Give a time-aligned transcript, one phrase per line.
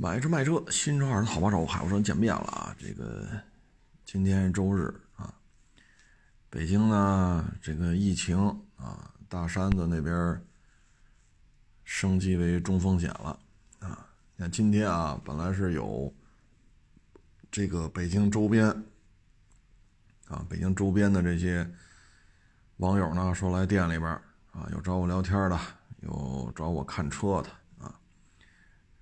[0.00, 2.76] 买车卖车，新车二手好帮手，海沃车见面了啊！
[2.78, 3.28] 这个
[4.04, 5.34] 今天周日啊，
[6.48, 8.38] 北京呢这个疫情
[8.76, 10.40] 啊，大山子那边
[11.82, 13.36] 升级为中风险了
[13.80, 14.06] 啊。
[14.36, 16.14] 你看今天啊，本来是有
[17.50, 18.68] 这个北京周边
[20.28, 21.68] 啊，北京周边的这些
[22.76, 24.08] 网友呢，说来店里边
[24.52, 25.58] 啊，有找我聊天的，
[26.02, 27.50] 有找我看车的。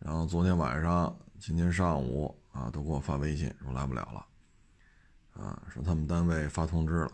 [0.07, 7.13] 然后昨天晚上、今天上午啊，都给我发微信说来不了了，啊，说他们单位发通知了。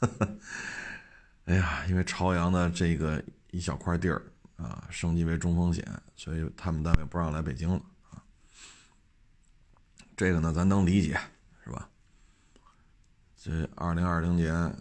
[1.46, 3.22] 哎呀，因为朝阳的这个
[3.52, 4.20] 一小块地儿
[4.56, 5.86] 啊，升级为中风险，
[6.16, 8.20] 所以他们单位不让来北京了啊。
[10.16, 11.16] 这个呢，咱能理解，
[11.62, 11.88] 是吧？
[13.36, 14.76] 这二零二零年，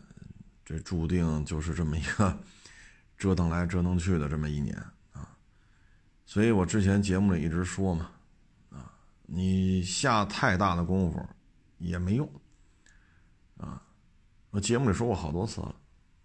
[0.66, 2.36] 这注定就是这么一个
[3.20, 4.84] 折腾来折腾去的这么一年。
[6.30, 8.12] 所以我之前节目里一直说嘛，
[8.70, 8.94] 啊，
[9.24, 11.20] 你下太大的功夫
[11.80, 12.32] 也没用，
[13.58, 13.82] 啊，
[14.52, 15.76] 我节目里说过好多次了，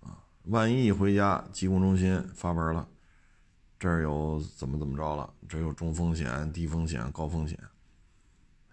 [0.01, 2.87] 啊，万一一回家疾控中心发文了，
[3.79, 7.59] 这儿有怎么怎么着了，这有中风险、低风险、高风险，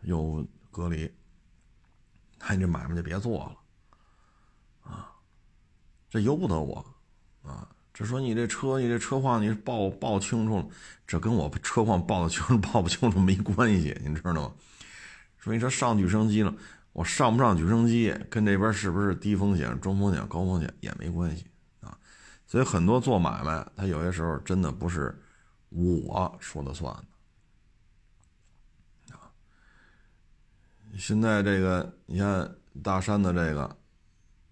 [0.02, 1.10] 有隔离，
[2.40, 5.16] 那你这买卖就别做了，啊，
[6.10, 6.86] 这由不得我，
[7.42, 7.74] 啊。
[7.94, 10.66] 这说你这车，你这车况你报报清楚了，
[11.06, 14.54] 这跟我车况报的清楚 报不清楚没关系，你知道吗？
[15.38, 16.56] 说你这上举升机了，
[16.94, 21.46] 我上不上举升机，跟这边是不是低风险、中风险、高风险也没关系
[21.82, 21.98] 啊。
[22.48, 25.14] 所以很多做买卖，他有些时候真的不是
[25.70, 26.96] 我说了算
[29.10, 29.30] 的啊。
[30.98, 33.78] 现在这个，你看大山的这个。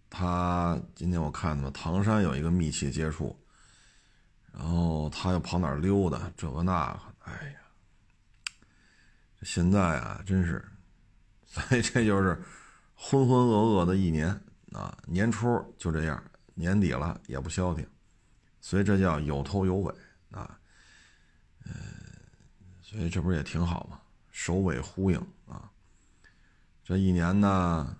[0.09, 3.37] 他今天我看嘛，唐山有一个密切接触，
[4.51, 7.59] 然后他又跑哪儿溜达，这个那个，哎呀，
[9.43, 10.65] 现在啊，真是，
[11.45, 12.41] 所以这就是
[12.95, 14.29] 浑浑噩噩的一年
[14.71, 16.23] 啊，年初就这样，
[16.55, 17.87] 年底了也不消停，
[18.59, 19.93] 所以这叫有头有尾
[20.31, 20.59] 啊，
[21.65, 21.71] 嗯，
[22.81, 24.01] 所以这不是也挺好吗？
[24.31, 25.17] 首尾呼应
[25.47, 25.69] 啊，
[26.83, 27.95] 这一年呢，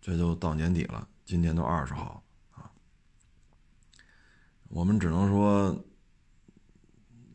[0.00, 1.06] 这就到年底了。
[1.28, 2.72] 今天都二十号啊，
[4.68, 5.84] 我们只能说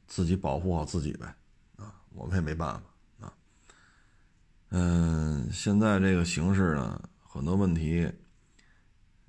[0.08, 1.28] 自己保护好自己呗
[1.76, 3.34] 啊，我们也没办法啊。
[4.70, 8.12] 嗯，现在这个形势呢，很多问题，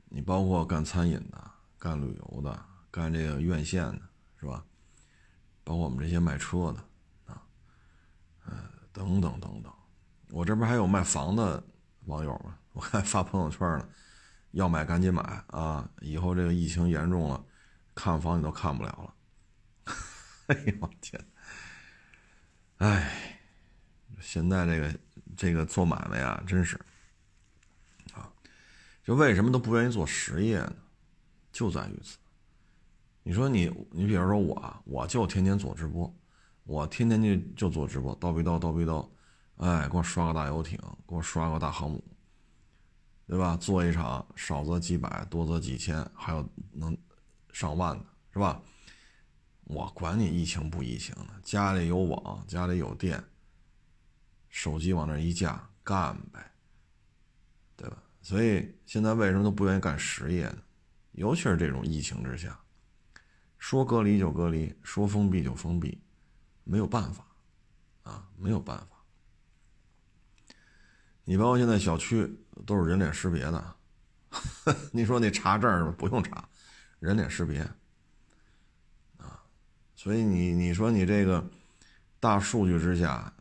[0.06, 4.00] 你包括干餐饮的、干旅游的、干这个院线的，
[4.40, 4.64] 是吧？
[5.62, 6.80] 包括我们这些卖车的
[7.26, 7.42] 啊，
[8.46, 8.56] 嗯，
[8.94, 9.70] 等等等等。
[10.30, 11.62] 我这边还有卖房的
[12.06, 13.86] 网友嘛， 我还发朋友圈呢。
[14.54, 15.88] 要买赶紧买啊！
[16.00, 17.44] 以后这个疫情严重了，
[17.92, 19.14] 看房你都看不了了。
[20.46, 21.20] 哎呦我天！
[22.76, 23.40] 哎，
[24.20, 24.98] 现在这个
[25.36, 26.80] 这个做买卖呀，真是
[28.12, 28.30] 啊，
[29.02, 30.76] 就为什么都不愿意做实业呢？
[31.50, 32.16] 就在于此。
[33.24, 36.14] 你说你你比如说我，我就天天做直播，
[36.62, 39.10] 我天天就就做直播，叨逼叨叨逼叨，
[39.56, 40.78] 哎，给我刷个大游艇，
[41.08, 42.04] 给我刷个大航母。
[43.26, 43.56] 对吧？
[43.56, 46.94] 做一场少则几百，多则几千，还有能
[47.52, 48.60] 上万的，是吧？
[49.64, 53.24] 我管你疫情不疫情的，家里有网，家里有电，
[54.50, 56.52] 手机往那一架，干呗，
[57.76, 57.96] 对吧？
[58.20, 60.58] 所以现在为什么都不愿意干实业呢？
[61.12, 62.60] 尤其是这种疫情之下，
[63.56, 65.98] 说隔离就隔离，说封闭就封闭，
[66.62, 67.26] 没有办法
[68.02, 68.86] 啊，没有办法。
[71.24, 72.38] 你包括现在小区。
[72.66, 73.76] 都是人脸识别的，
[74.92, 76.48] 你说那查证不用查，
[76.98, 77.60] 人脸识别
[79.18, 79.42] 啊，
[79.94, 81.44] 所以你你说你这个
[82.20, 83.32] 大数据之下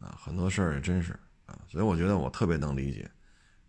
[0.00, 1.12] 啊，很多事儿也真是
[1.46, 3.10] 啊，所以我觉得我特别能理解，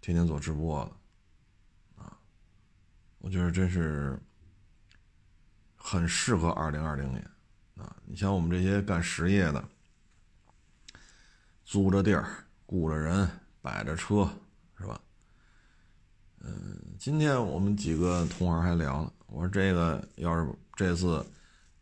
[0.01, 2.17] 天天做直播的啊，
[3.19, 4.19] 我觉得真是
[5.75, 7.23] 很适合二零二零年
[7.77, 9.63] 啊，你像我们这些干实业的，
[11.63, 13.29] 租着地儿，雇着人，
[13.61, 14.29] 摆着车。
[14.81, 14.99] 是吧？
[16.43, 21.23] 嗯，今天我们几个同行还聊了，我说这个要是这次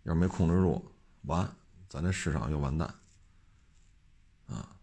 [0.03, 0.85] 要是没控制住，
[1.21, 1.49] 完，
[1.87, 2.93] 咱这市场就完蛋。
[4.47, 4.75] 啊，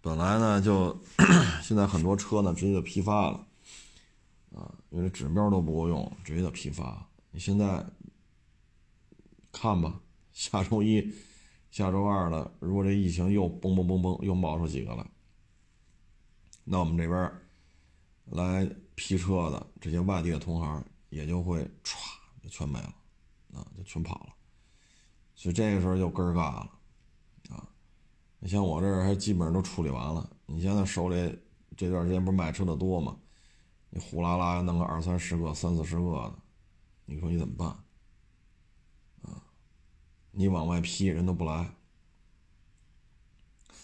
[0.00, 0.98] 本来呢就
[1.62, 3.46] 现在很多车呢直接就批发了，
[4.54, 7.06] 啊，因为指标都不够用，直接就批发。
[7.30, 7.84] 你现在
[9.52, 10.00] 看吧，
[10.32, 11.12] 下周一、
[11.70, 15.06] 下周二了，如果这疫情又嘣嘣嘣嘣又冒出几个来，
[16.64, 17.30] 那我们这边。
[18.30, 21.96] 来批车的这些外地的同行也就会歘
[22.42, 22.94] 就全没了，
[23.54, 24.34] 啊，就全跑了，
[25.34, 26.70] 所以这个时候就根儿尬了，
[27.50, 27.68] 啊，
[28.38, 30.30] 你像我这儿还基本上都处理完了。
[30.46, 31.38] 你现在手里
[31.76, 33.16] 这段时间不是卖车的多吗？
[33.90, 36.38] 你呼啦啦弄个二三十个、三四十个的，
[37.06, 37.68] 你说你怎么办？
[39.22, 39.42] 啊，
[40.30, 41.74] 你往外批人都不来，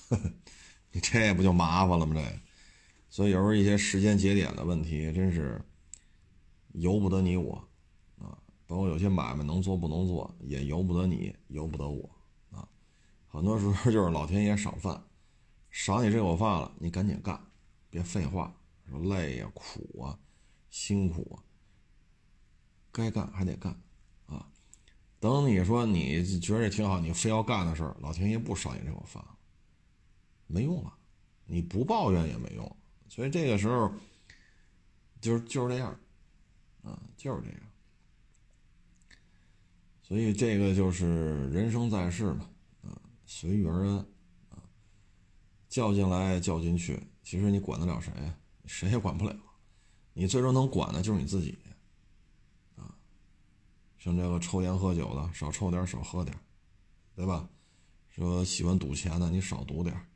[0.92, 2.14] 你这不就麻烦了吗？
[2.14, 2.40] 这，
[3.16, 5.58] 所以有时候一些时间节点的问题，真是
[6.74, 7.54] 由不得你我
[8.18, 8.36] 啊。
[8.66, 12.10] 包括有些买卖能做不能做，也由不得你，由不得我
[12.50, 12.68] 啊。
[13.26, 15.02] 很多时候就是老天爷赏饭，
[15.70, 17.42] 赏你这口饭了，你赶紧干，
[17.88, 18.54] 别废话。
[18.90, 20.18] 说累呀，苦啊，
[20.68, 21.40] 辛苦啊，
[22.92, 23.74] 该干还得干
[24.26, 24.46] 啊。
[25.18, 29.24] 等你说你觉得这挺好，你非要干的事儿，老天爷不赏你这口饭，
[30.46, 30.92] 没用了。
[31.46, 32.76] 你不抱怨也没用。
[33.08, 33.92] 所以这个时候，
[35.20, 35.98] 就是就是这样，
[36.82, 37.60] 啊，就是这样。
[40.02, 42.48] 所以这个就是人生在世嘛，
[42.82, 43.96] 啊，随遇而安，
[44.50, 44.62] 啊，
[45.68, 48.38] 较劲来较劲去，其实你管得了谁呀？
[48.66, 49.36] 谁也管不了，
[50.12, 51.56] 你最终能管的就是你自己，
[52.76, 52.94] 啊，
[53.98, 56.36] 像这个抽烟喝酒的，少抽点少喝点
[57.14, 57.48] 对吧？
[58.08, 60.06] 说喜欢赌钱的，你少赌点啊，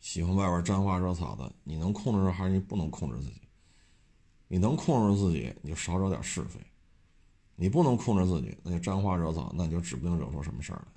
[0.00, 3.40] 喜欢外边沾花惹草的，你能控制还是你不能控制自己？
[4.48, 6.60] 你能控制自己，你就少惹点是非；
[7.56, 10.92] 你不能控制自己，那就沾花惹草，那你就指不定惹出什么事儿来。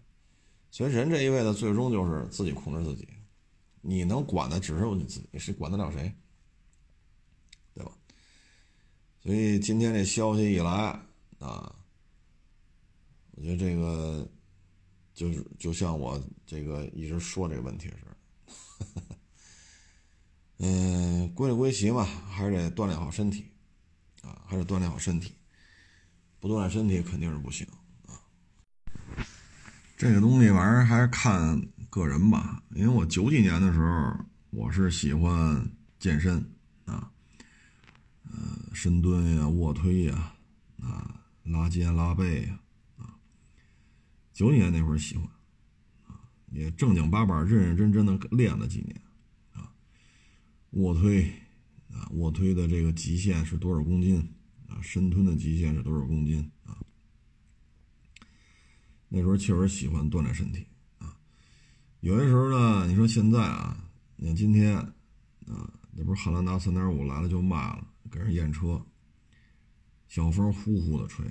[0.69, 3.07] 所以人这一辈子最终就是自己控制自己，
[3.81, 6.13] 你能管的只有你自己，谁管得了谁？
[7.73, 7.91] 对吧？
[9.23, 10.71] 所以今天这消息一来
[11.39, 11.75] 啊，
[13.31, 14.29] 我觉得这个
[15.15, 18.15] 就是就像我这个一直说这个问题似的。
[20.59, 23.45] 嗯，归了归齐嘛，还是得锻炼好身体
[24.21, 25.33] 啊，还是锻炼好身体。
[26.39, 27.67] 不锻炼身体肯定是不行
[28.05, 28.15] 啊。
[29.97, 34.13] 这个东西玩意儿还是看个人吧，因为我九几年的时候，
[34.49, 36.37] 我是喜欢健身
[36.85, 37.11] 啊。
[38.23, 40.33] 呃，深蹲呀，卧推呀，
[40.81, 42.59] 啊，拉肩拉背呀，
[42.97, 43.15] 啊，
[44.33, 45.25] 九几年那会儿喜欢，
[46.07, 46.19] 啊，
[46.51, 49.01] 也正经八百、认认真真的练了几年，
[50.71, 51.23] 卧推，
[51.91, 54.17] 啊，卧推的这个极限是多少公斤？
[54.67, 56.51] 啊，深蹲的极限是多少公斤？
[56.63, 56.77] 啊，
[59.07, 60.67] 那时候确实喜欢锻炼身体，
[60.99, 61.17] 啊，
[62.01, 67.87] 有些时候呢，你说现在啊，你看今天，啊，那不是汉兰达三点五来了就卖了。
[68.11, 68.83] 给人验车，
[70.07, 71.27] 小风呼呼的吹，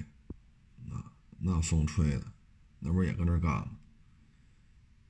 [0.91, 2.33] 啊那风吹的，
[2.79, 3.79] 那不是也跟这干吗？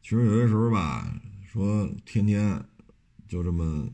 [0.00, 2.64] 其实有些时候吧，说天天
[3.26, 3.90] 就这么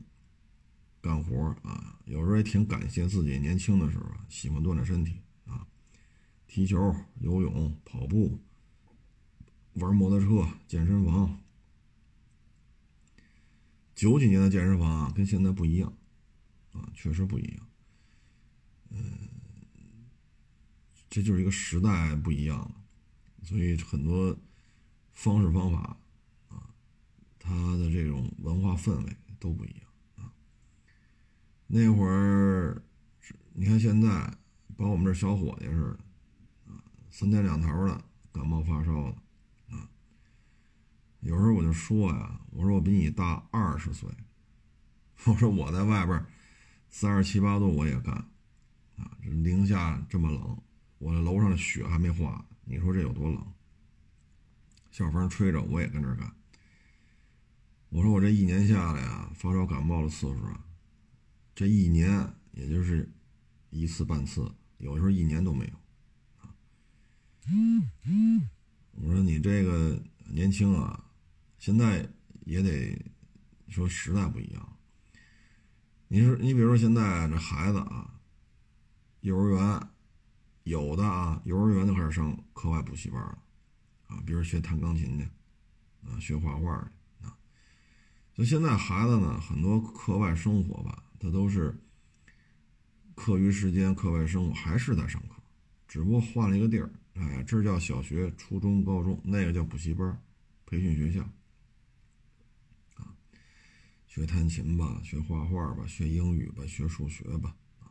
[1.05, 5.67] 干活啊，有时候也挺感谢自己年轻的时候喜欢锻炼身体啊，
[6.47, 8.41] 踢球、游泳、跑步、
[9.75, 11.39] 玩摩托车、健身房。
[13.95, 15.93] 九几年的健身房啊，跟现在不一样。
[16.73, 17.69] 啊，确实不一样，
[18.91, 19.29] 嗯，
[21.09, 22.75] 这就是一个时代不一样了，
[23.45, 24.37] 所以很多
[25.13, 25.97] 方式方法
[26.49, 26.75] 啊，
[27.39, 29.84] 它的这种文化氛围都不一样。
[31.77, 32.81] 那会儿，
[33.53, 34.33] 你看现在
[34.77, 35.99] 把我们这小伙计似的
[36.73, 36.79] 啊，
[37.11, 39.17] 三天两头的感冒发烧的
[39.75, 39.91] 啊，
[41.19, 44.09] 有时候我就说呀，我说我比你大二十岁，
[45.27, 46.25] 我说我在外边。
[46.91, 48.15] 三十七八度我也干，
[48.97, 50.57] 啊，这零下这么冷，
[50.99, 53.45] 我这楼上的雪还没化，你说这有多冷？
[54.93, 56.33] 小风吹着我也跟这干。
[57.89, 60.64] 我说我这一年下来啊，发烧感冒的次数啊，
[61.55, 63.09] 这一年也就是
[63.71, 65.73] 一次半次，有时候一年都没有。
[66.41, 66.55] 啊，
[68.93, 71.05] 我说你这个年轻啊，
[71.59, 72.09] 现在
[72.45, 73.01] 也得
[73.69, 74.77] 说时代不一样。
[76.09, 78.21] 你说，你比如说现在这孩子啊，
[79.21, 79.89] 幼儿园
[80.65, 83.39] 有的啊，幼儿园就开始上课外补习班了
[84.09, 85.25] 啊，比如学弹钢琴去
[86.07, 87.37] 啊，学画画去啊。
[88.35, 91.75] 就现在孩子呢，很多课外生活吧，他都是
[93.15, 95.43] 课余时间课外生活还是在上课，
[95.89, 100.21] 只不过换了一个地儿，哎，这叫小学、初中、高中，那个叫补习班、
[100.67, 101.23] 培训学校。
[102.97, 103.17] 啊
[104.07, 107.89] 学弹琴吧，学画画吧，学英语吧，学数学吧，啊，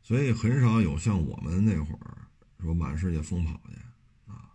[0.00, 2.28] 所以很少有像我们那会儿
[2.60, 4.54] 说满世界疯跑去，啊，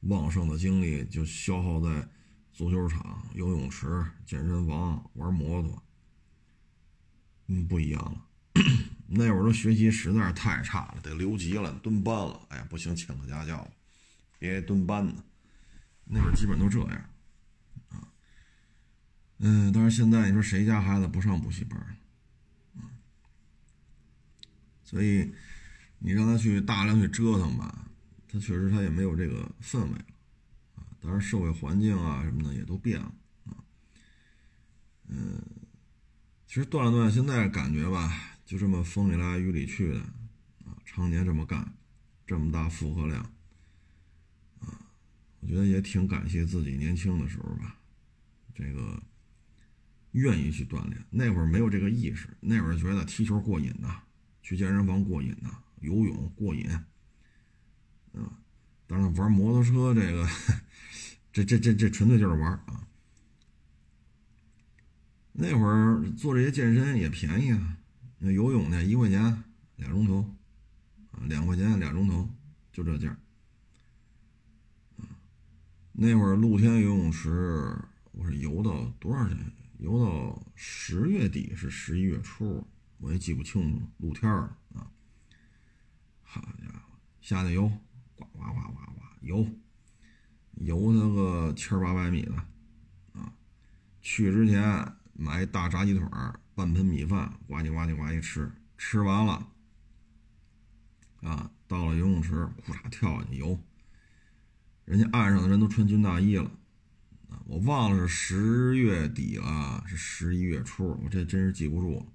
[0.00, 2.08] 旺盛的精力就消耗在
[2.54, 5.82] 足球场、游泳池、健身房、玩摩托。
[7.46, 8.26] 嗯，不一样了，
[9.06, 13.68] 那会儿都学习实在是太差了，得留级了，蹲班了，哎呀，不行，请个家教，
[14.38, 15.24] 别蹲班呢。
[16.04, 17.10] 那会儿基本都这样，
[17.90, 18.08] 啊。
[19.38, 21.78] 嗯，但是现在你说谁家孩子不上补习班
[22.76, 22.90] 啊？
[24.84, 25.32] 所以
[25.98, 27.86] 你让他去大量去折腾吧，
[28.28, 30.04] 他确实他也没有这个氛围了
[30.76, 30.86] 啊。
[31.00, 33.14] 当然，社会环境啊什么的也都变了
[33.46, 33.56] 啊。
[35.08, 35.40] 嗯，
[36.52, 38.12] 其实锻炼锻炼，现在感觉吧，
[38.44, 40.00] 就这么风里来雨里去的
[40.66, 41.72] 啊，常年这么干，
[42.26, 43.22] 这么大负荷量
[44.60, 44.68] 啊，
[45.40, 47.78] 我觉得也挺感谢自己年轻的时候吧，
[48.54, 49.02] 这个。
[50.10, 54.02] 愿意去锻炼，那会儿没有这个意识，那会儿觉得踢球过瘾呐，
[54.42, 55.48] 去健身房过瘾呐，
[55.80, 56.84] 游泳过瘾，啊，
[58.86, 60.28] 当然玩摩托车这个，
[61.32, 62.86] 这这这这纯粹就是玩啊。
[65.32, 67.78] 那会儿做这些健身也便宜啊，
[68.18, 69.42] 那游泳呢一块钱
[69.76, 70.20] 俩钟头，
[71.10, 72.28] 啊两块钱俩钟头
[72.70, 73.16] 就这价儿
[75.94, 77.76] 那会儿露天游泳池
[78.12, 79.52] 我是游到多少钱？
[79.78, 82.66] 游到十月底是十一月初，
[82.98, 83.82] 我也记不清楚。
[83.98, 84.90] 露天儿啊，
[86.22, 87.68] 好家伙，下去游，
[88.14, 89.46] 呱呱呱呱呱游，
[90.54, 92.34] 游那个千八百米的
[93.12, 93.32] 啊。
[94.00, 94.62] 去之前
[95.14, 96.02] 买一大炸鸡腿，
[96.54, 99.48] 半盆米饭，呱唧呱唧呱唧吃，吃完了
[101.22, 103.58] 啊，到了游泳池，裤衩跳下去游。
[104.84, 106.50] 人家岸上的人都穿军大衣了。
[107.46, 112.06] 我忘了是十月底了，是十一月初，我这真是记不住。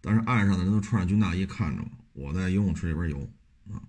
[0.00, 3.28] 但是岸上的人都穿着军大衣看着我，我在游泳池里边游
[3.72, 3.82] 啊，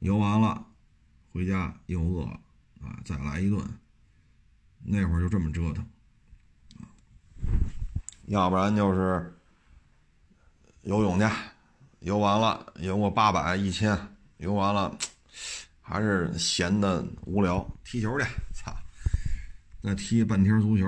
[0.00, 0.66] 游完了
[1.32, 2.40] 回家又饿了
[2.80, 3.62] 啊，再来一顿。
[4.82, 5.86] 那会儿就这么折腾，
[8.30, 9.36] 要不然就是
[10.82, 11.26] 游泳去，
[11.98, 13.98] 游完了游过八百一千，
[14.36, 14.96] 游完了
[15.80, 18.24] 还是闲的无聊，踢球去。
[18.54, 18.72] 操
[19.82, 20.86] 再踢半天足球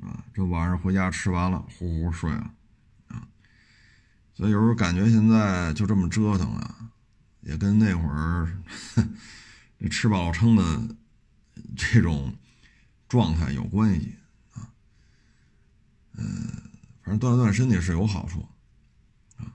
[0.00, 0.24] 啊！
[0.32, 2.50] 这晚上回家吃完了，呼呼睡了
[3.08, 3.28] 啊！
[4.32, 6.90] 所以有时候感觉现在就这么折腾啊，
[7.42, 8.50] 也跟那会儿
[9.90, 10.96] 吃饱了撑的
[11.76, 12.32] 这种
[13.10, 14.16] 状态有关系
[14.54, 14.72] 啊。
[16.14, 16.67] 嗯，
[17.08, 18.46] 反正锻炼锻炼身体是有好处
[19.38, 19.48] 啊，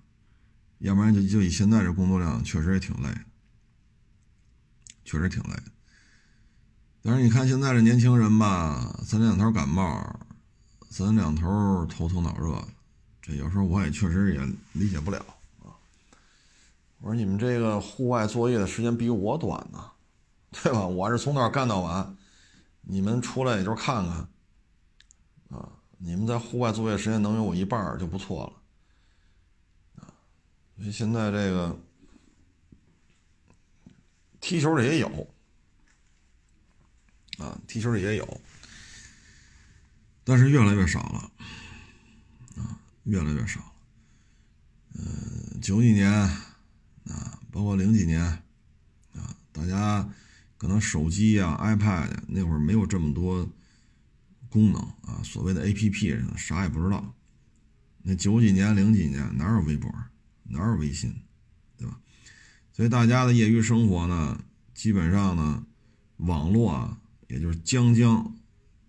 [0.79, 3.09] 要不然就就以现在这工作量，确实也挺累，
[5.05, 5.55] 确实挺累。
[7.03, 10.19] 但是你看现在这年轻人吧，三两头感冒，
[10.89, 12.67] 三两头头疼脑热，
[13.21, 14.41] 这有时候我也确实也
[14.71, 15.19] 理解不了
[15.59, 15.77] 啊。
[17.01, 19.91] 我说你们这个户外作业的时间比我短呢，
[20.49, 20.87] 对吧？
[20.87, 22.17] 我是从早干到晚，
[22.81, 24.27] 你们出来也就看看
[25.49, 25.69] 啊。
[26.03, 30.11] 你们在户外作业时间能有我一半就不错了啊。
[30.77, 31.79] 所以现在这个
[34.41, 35.27] 踢球的也有。
[37.39, 38.41] 啊，踢球的也有，
[40.23, 41.31] 但是越来越少了，
[42.61, 43.73] 啊，越来越少了。
[44.93, 50.07] 嗯，九几年啊，包括零几年啊，大家
[50.59, 53.49] 可能手机呀、iPad 那会儿没有这么多
[54.53, 57.15] 功能啊，所谓的 APP 啥也不知道。
[58.03, 59.91] 那九几年、零几年哪有微博，
[60.43, 61.11] 哪有微信，
[61.75, 61.99] 对吧？
[62.71, 64.43] 所以大家的业余生活呢，
[64.75, 65.65] 基本上呢，
[66.17, 66.99] 网络啊。
[67.29, 68.37] 也就是将将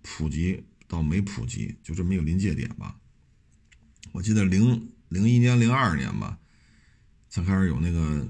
[0.03, 2.95] 普及到没普及，就这么一个临界点吧。
[4.13, 6.39] 我记得零零一年、零二年吧，
[7.31, 8.27] 才开始有那个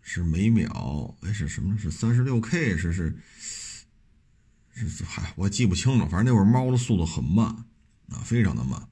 [0.00, 1.78] 是每秒哎是什么？
[1.78, 2.76] 是三十六 K？
[2.76, 3.16] 是是是？
[5.06, 6.08] 嗨，我记不清楚。
[6.08, 7.46] 反正那会儿猫的速度很慢
[8.08, 8.88] 啊，非常的慢。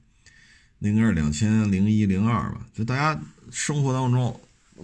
[0.79, 2.65] 那应该是两千零一、零二吧。
[2.73, 3.21] 就大家
[3.51, 4.39] 生活当中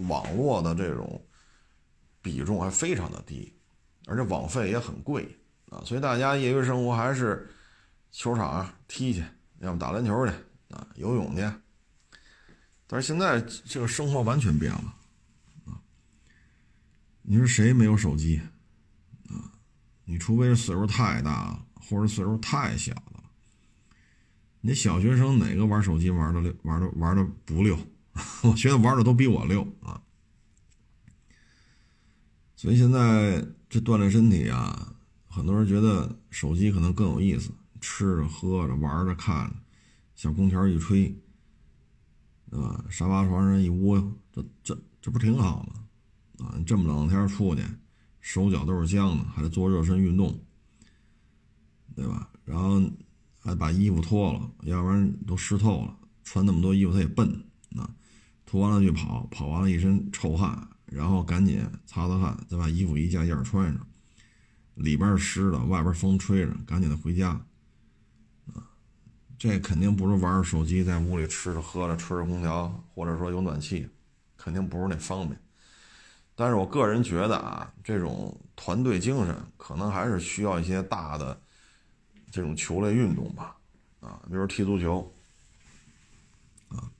[0.08, 1.24] 网络的这种
[2.20, 3.52] 比重还非常的低。
[4.06, 5.38] 而且网费也很贵
[5.70, 7.48] 啊，所以大家业余生活还是
[8.10, 9.24] 球场踢去，
[9.60, 10.32] 要么打篮球去
[10.74, 11.42] 啊，游泳去。
[12.86, 14.94] 但是现在这个生活完全变了
[15.66, 15.78] 啊！
[17.22, 18.40] 你说谁没有手机？
[20.10, 23.22] 你除非是岁数太大了，或者岁数太小了。
[24.60, 27.78] 你小学生哪个玩手机玩的溜，玩的玩的不溜？
[28.42, 30.02] 我觉得玩的都比我溜啊！
[32.56, 33.46] 所以现在。
[33.72, 34.96] 这锻炼身体啊，
[35.28, 39.54] 很多人觉得手机可能更有意思，吃着喝着玩着看着，
[40.16, 41.16] 小空调一吹，
[42.50, 42.84] 对吧？
[42.90, 46.44] 沙发床上一窝，这这这不挺好吗？
[46.44, 47.62] 啊，这么冷的天出去，
[48.20, 50.38] 手脚都是僵的，还得做热身运动，
[51.94, 52.30] 对吧？
[52.44, 52.80] 然后
[53.38, 55.96] 还把衣服脱了，要不然都湿透了。
[56.22, 57.28] 穿那么多衣服他也笨
[57.76, 57.90] 啊，
[58.46, 60.66] 脱完了就跑，跑完了一身臭汗。
[60.86, 63.86] 然后赶紧擦擦汗，再把衣服一件件穿上，
[64.74, 67.30] 里边湿的，外边风吹着，赶紧的回家，
[68.52, 68.66] 啊，
[69.38, 73.88] 这肯定不是玩着手机在屋里吃着喝着吹着空调，或者说有暖气，
[74.36, 75.40] 肯定不是那方便。
[76.40, 81.38] 但是我个人觉得啊，这种团队精神可能还是需要一些大的
[82.30, 83.58] 这种球类运动吧，
[84.00, 85.12] 啊，比如踢足球，
[86.68, 86.90] 啊，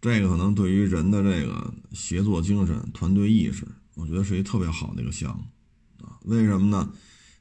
[0.00, 6.92] 这个可能对于人的这个协作精神、团队意识，我觉得是一特别好的一个项目，啊，为什么呢？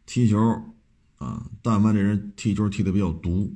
[0.08, 0.40] 踢球，
[1.18, 3.56] 啊，但凡这人踢球踢得比较毒，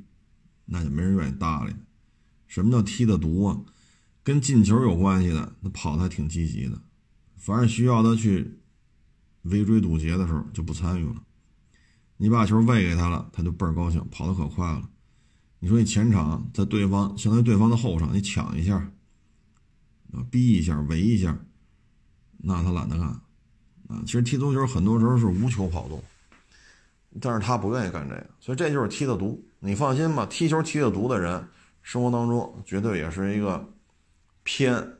[0.65, 1.73] 那就没人愿意搭理。
[2.45, 3.59] 什么叫踢的毒啊？
[4.21, 6.79] 跟进球有关系的，那跑的还挺积极的。
[7.41, 8.59] 凡是需要他去
[9.41, 11.15] 围追堵截的时候，就不参与了。
[12.17, 14.87] 你把球喂给他了，他就倍儿高兴，跑得可快了。
[15.57, 18.75] 你说你前场在对方相当于对方的后场，你抢一下，
[20.13, 21.35] 啊，逼一下，围一下，
[22.37, 23.07] 那他懒得干。
[23.07, 25.99] 啊，其实踢足球很多时候是无球跑动，
[27.19, 29.43] 但是他不愿意干这个，所以这就是踢的毒。
[29.59, 31.47] 你放心吧，踢球踢的毒的人，
[31.81, 33.73] 生活当中绝对也是一个
[34.43, 34.97] 偏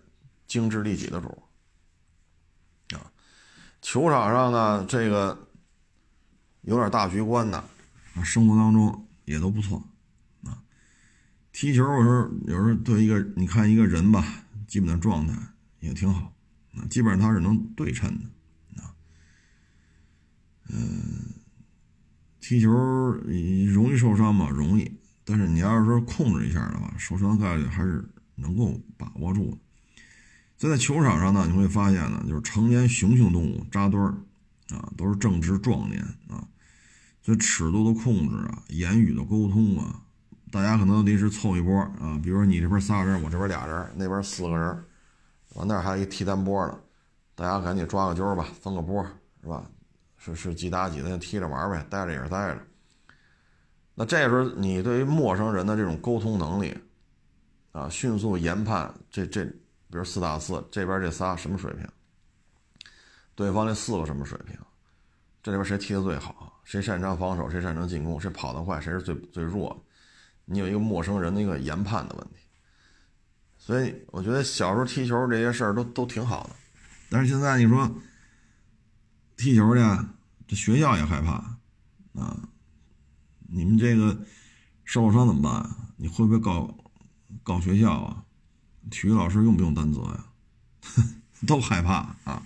[0.48, 1.38] 精致利己的主。
[3.82, 5.48] 球场上呢，这个
[6.62, 7.64] 有点大局观的，
[8.24, 9.84] 生活当中也都不错
[10.44, 10.62] 啊。
[11.52, 14.24] 踢球有时候有时候对一个你看一个人吧，
[14.68, 15.36] 基本的状态
[15.80, 16.32] 也挺好，
[16.76, 18.94] 啊，基本上他是能对称的啊。
[20.70, 21.34] 嗯，
[22.40, 24.48] 踢球容易受伤吗？
[24.50, 29.58] 容易，但是你要是说控制一下的话，受伤概率还是能够把握住的。
[30.62, 34.14] 所以在球场上呢，你会发现呢，就是成年雄性动物扎堆儿，
[34.70, 36.00] 啊，都是正值壮年
[36.30, 36.46] 啊，
[37.24, 40.04] 所以尺度的控制啊，言语的沟通啊，
[40.52, 44.84] 大家可能临时凑一波啊，比如说你这边仨人，我这边俩人，那边四个人，
[45.56, 46.78] 我那还有一踢单波呢，
[47.34, 49.04] 大家赶紧抓个阄吧，分个波
[49.42, 49.66] 是吧？
[50.16, 52.62] 是是几打几的，踢着玩呗，待着也是待着。
[53.96, 56.78] 那这时候你对于陌生人的这种沟通能力
[57.72, 59.52] 啊，迅速研判这这。
[59.92, 61.86] 比如四打四，这边这仨什么水平？
[63.36, 64.58] 对方这四个什么水平？
[65.44, 66.62] 这里边谁踢得最好？
[66.64, 67.50] 谁擅长防守？
[67.50, 68.20] 谁擅长进攻？
[68.20, 68.80] 谁跑得快？
[68.80, 69.86] 谁是最最弱？
[70.46, 72.36] 你有一个陌生人的一个研判的问题。
[73.58, 76.52] 所以我觉得小时候踢球这些事儿都都挺好的，
[77.10, 77.90] 但是现在你说
[79.38, 79.82] 踢球去，
[80.48, 81.34] 这学校也害怕
[82.20, 82.50] 啊！
[83.48, 84.18] 你们这个
[84.84, 85.70] 受伤怎么办？
[85.98, 86.76] 你会不会告
[87.44, 88.24] 告学校啊？
[88.90, 90.26] 体育老师用不用担责呀？
[91.48, 92.46] 都害怕啊！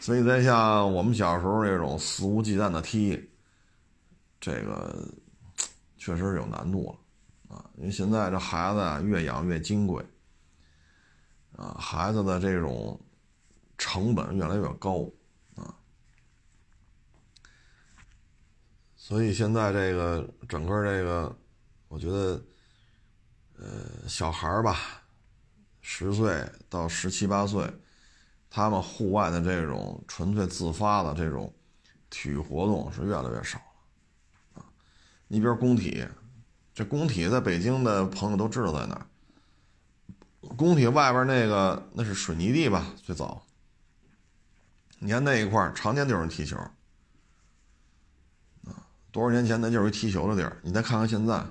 [0.00, 3.28] 所以在像我们小时候这种肆无忌惮的踢，
[4.40, 5.08] 这个
[5.96, 6.86] 确实有难度
[7.48, 7.64] 了啊！
[7.76, 10.04] 因为现在这孩子啊，越养越金贵
[11.56, 13.00] 啊，孩子的这种
[13.76, 15.10] 成本越来越高
[15.56, 15.74] 啊，
[18.94, 21.36] 所以现在这个整个这个，
[21.88, 22.40] 我觉得，
[23.56, 25.02] 呃，小孩吧。
[25.90, 27.66] 十岁到十七八岁，
[28.50, 31.52] 他们户外的这种纯粹自发的这种
[32.10, 34.66] 体育活动是越来越少了啊！
[35.28, 36.06] 你比如工体，
[36.74, 39.06] 这工体在北京的朋友都知道在哪儿。
[40.58, 42.94] 工体外边那个那是水泥地吧？
[43.02, 43.46] 最早，
[44.98, 46.58] 你看那一块常年有人踢球
[48.66, 48.76] 啊！
[49.10, 50.58] 多少年前那就是一踢球的地儿。
[50.62, 51.42] 你再看看现在，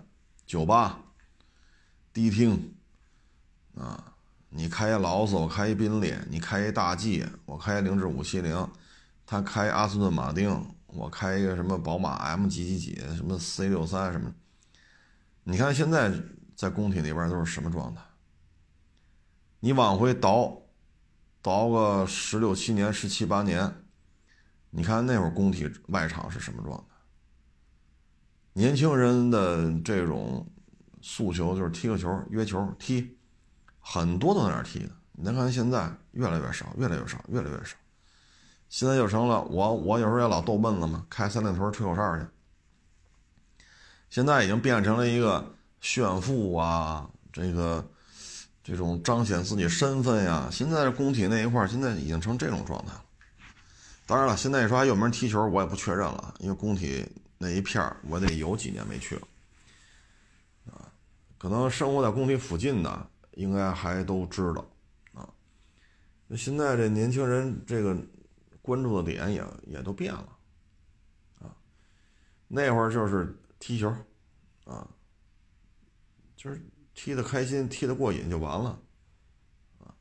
[0.46, 1.00] 酒吧、
[2.14, 2.76] 迪厅
[3.76, 4.14] 啊。
[4.50, 8.68] 你开一劳斯，我开一宾利；你开一大 G，我开一凌志五七零，
[9.26, 14.34] 他开阿斯顿马丁，我开一个什么宝马 M 几几几，什么 C 六三什么。
[15.44, 16.12] 你看现在
[16.56, 18.02] 在工体那边都是什么状态？
[19.60, 20.58] 你往回倒，
[21.42, 23.84] 倒个十六七年、十七八年，
[24.70, 26.96] 你看那会儿工体外场是什么状态？
[28.54, 30.48] 年轻人的这种
[31.02, 33.17] 诉求就是踢个球、约球踢。
[33.90, 37.78] 很多都在那儿踢的，你再看现在越来越少，越来越少，越来越少。
[38.68, 42.26] 现在就成了我，我有时候也老逗闷子嘛，开三里屯吹口哨去。
[44.10, 47.90] 现在已经变成了一个炫富啊，这个
[48.62, 50.50] 这种彰显自己身份呀。
[50.52, 53.02] 现在工体那一块现在已经成这种状态了。
[54.06, 59.28] 当然了，现在你说还有没有人踢球，我也不确认了，因为工体那一片我得有几年没去了
[60.66, 60.92] 啊。
[61.38, 63.08] 可能生活在工体附近的。
[63.38, 64.68] 应该还都知道，
[65.14, 65.30] 啊，
[66.26, 67.96] 那现在这年轻人这个
[68.64, 70.38] 关注的点也也都变了，
[71.40, 71.56] 啊，
[72.48, 73.96] 那会儿就是踢球，
[74.66, 74.90] 啊，
[76.36, 76.60] 就是
[76.96, 78.82] 踢得开心、踢得过瘾就完了，
[79.82, 79.94] 啊，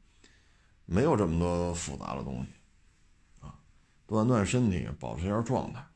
[0.86, 2.48] 没有这么多复杂的东西，
[3.44, 3.60] 啊，
[4.08, 5.86] 锻炼锻炼身体，保持一下状态，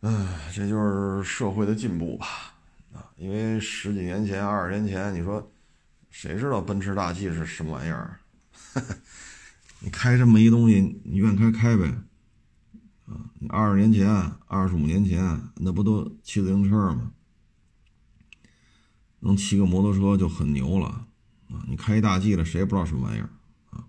[0.00, 2.26] 哎，这就是社会的进步吧，
[2.92, 5.48] 啊因为十几年前、二十年前，你说
[6.10, 8.20] 谁知道奔驰大 G 是什么玩意儿？
[9.80, 11.86] 你开这么一东西，你愿开开呗。
[13.06, 14.08] 啊，你二十年前、
[14.46, 17.12] 二十五年前，那不都骑自行车吗？
[19.20, 21.06] 能骑个摩托车就很牛了
[21.50, 21.64] 啊！
[21.68, 23.28] 你开一大 G 了，谁也不知道什么玩意儿
[23.70, 23.84] 啊。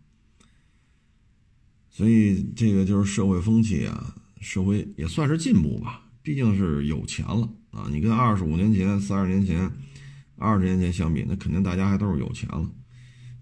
[1.89, 7.87] 所以这个就是社会风气啊，社会也算是进步吧，毕竟是有钱了啊。
[7.91, 9.71] 你跟二十五年前、三十年前、
[10.39, 12.69] 二十年前相比，那肯定大家还都是有钱了。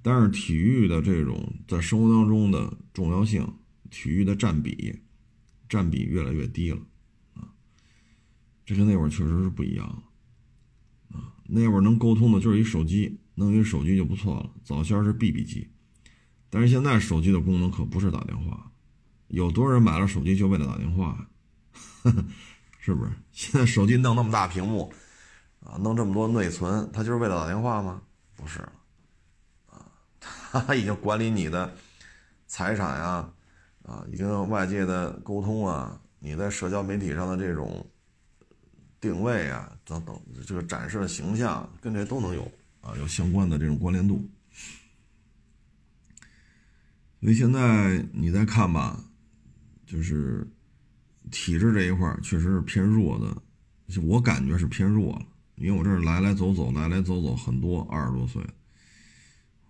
[0.01, 3.47] 但是体育的这种在生活当中的重要性，
[3.89, 4.99] 体育的占比，
[5.69, 6.79] 占比越来越低了
[7.35, 7.47] 啊。
[8.65, 11.33] 这跟那会儿确实是不一样了啊。
[11.45, 14.49] 那会儿能沟通的就是一手机，弄一手机就不错了。
[14.63, 15.67] 早先是 BB 机，
[16.49, 18.71] 但是现在手机的功能可不是打电话。
[19.27, 21.29] 有多少人买了手机就为了打电话？
[22.79, 23.11] 是不是？
[23.31, 24.91] 现在手机弄那么大屏幕
[25.67, 28.01] 啊，弄这么多内存，它就是为了打电话吗？
[28.37, 28.61] 不是。
[29.69, 29.83] 啊
[30.65, 31.75] 他已经管理你的
[32.47, 33.29] 财产呀，
[33.83, 37.85] 啊，已经外界的沟通啊，你在社交媒体上的这种
[39.01, 42.49] 定位啊，等等，这个展示的形象跟这都能有
[42.81, 44.25] 啊，有相关的这种关联度。
[47.19, 49.03] 所以现在你再看吧，
[49.85, 50.47] 就是
[51.29, 55.25] 体制这一块确实是偏弱的，我感觉是偏弱了，
[55.57, 58.43] 因为我这儿来来走走，来来走走很多二十多岁。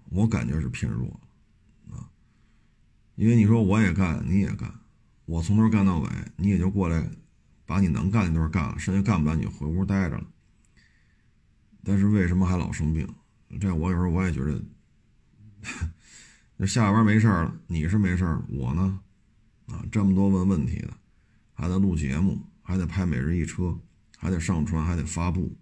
[0.09, 1.19] 我感觉是偏弱，
[1.89, 2.07] 啊，
[3.15, 4.73] 因为你说我也干，你也干，
[5.25, 7.09] 我从头干到尾，你也就过来，
[7.65, 10.25] 把你能干的都干了，剩下干不了你就回屋待着了。
[11.83, 13.07] 但是为什么还老生病？
[13.59, 14.61] 这我有时候我也觉得，
[16.57, 18.99] 那 下班没事了，你是没事我呢，
[19.67, 20.93] 啊，这么多问问题的，
[21.53, 23.77] 还得录节目，还得拍每日一车，
[24.17, 25.57] 还得上传，还得发布，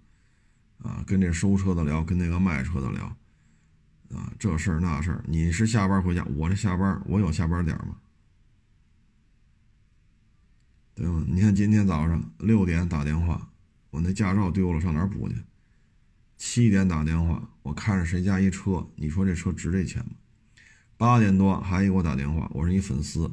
[0.84, 3.06] 啊，跟这收车的聊，跟那个卖车的聊。
[4.16, 7.98] 啊，这事儿那事儿，你是下班回家，我这下班我有下班点吗？
[10.94, 11.26] 对吗？
[11.28, 13.50] 你看今天早上六点打电话，
[13.90, 15.36] 我那驾照丢了，上哪补去？
[16.38, 20.12] 七点打电话，我看着谁家一车，你说这车值这钱吗？
[20.98, 23.30] 八点多还一给我打电话，我是一粉丝，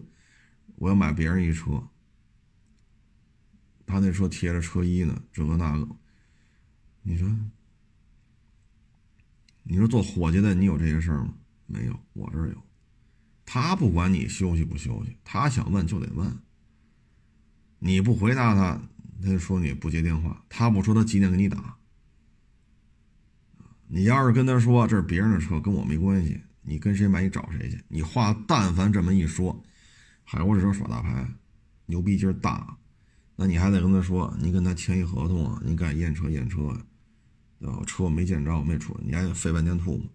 [0.77, 1.87] 我要买别人一车，
[3.87, 5.87] 他那车贴着车衣呢，这个那个，
[7.03, 7.29] 你说？
[9.65, 11.35] 你说做伙计的，你有这些事儿吗？
[11.67, 12.63] 没有，我这儿有。
[13.47, 16.39] 他不管你休息不休息，他想问就得问。
[17.79, 18.81] 你不回答他，
[19.23, 20.45] 他就说你不接电话。
[20.49, 21.77] 他不说他几点给你打。
[23.87, 27.83] 你要是跟他说这是别人的车，跟我没关系，你跟谁买你找谁去。
[27.89, 29.63] 你话但凡这么一说，
[30.25, 31.29] 海沃这车耍大牌，
[31.87, 32.77] 牛逼劲儿大，
[33.37, 36.87] 那你还得跟他说，你跟他签一合同啊，你敢验车验车呀？
[37.87, 40.07] 车我没见着，我没出，你还费半天吐沫。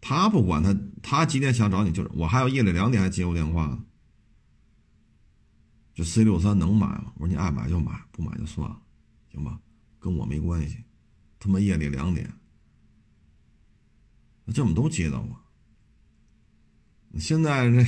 [0.00, 3.84] 他不管他，他几点想找你，就是我还有夜里两点还接我电话呢。
[5.94, 7.12] 这 C 六三能买吗？
[7.16, 8.80] 我说你爱买就买，不买就算了，
[9.30, 9.60] 行吧？
[9.98, 10.84] 跟我没关系。
[11.38, 12.32] 他妈夜里两点，
[14.44, 15.36] 那这么都接到我。
[17.18, 17.84] 现在这，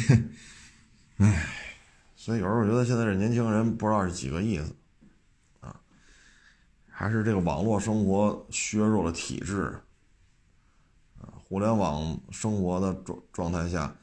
[1.25, 1.47] 唉，
[2.17, 4.75] 所以有时候我觉得现在这年轻人不知道是几个意思。
[6.95, 9.81] 还是这个网络生活削弱了体质，
[11.19, 13.97] 啊，互联网生活的状状态下，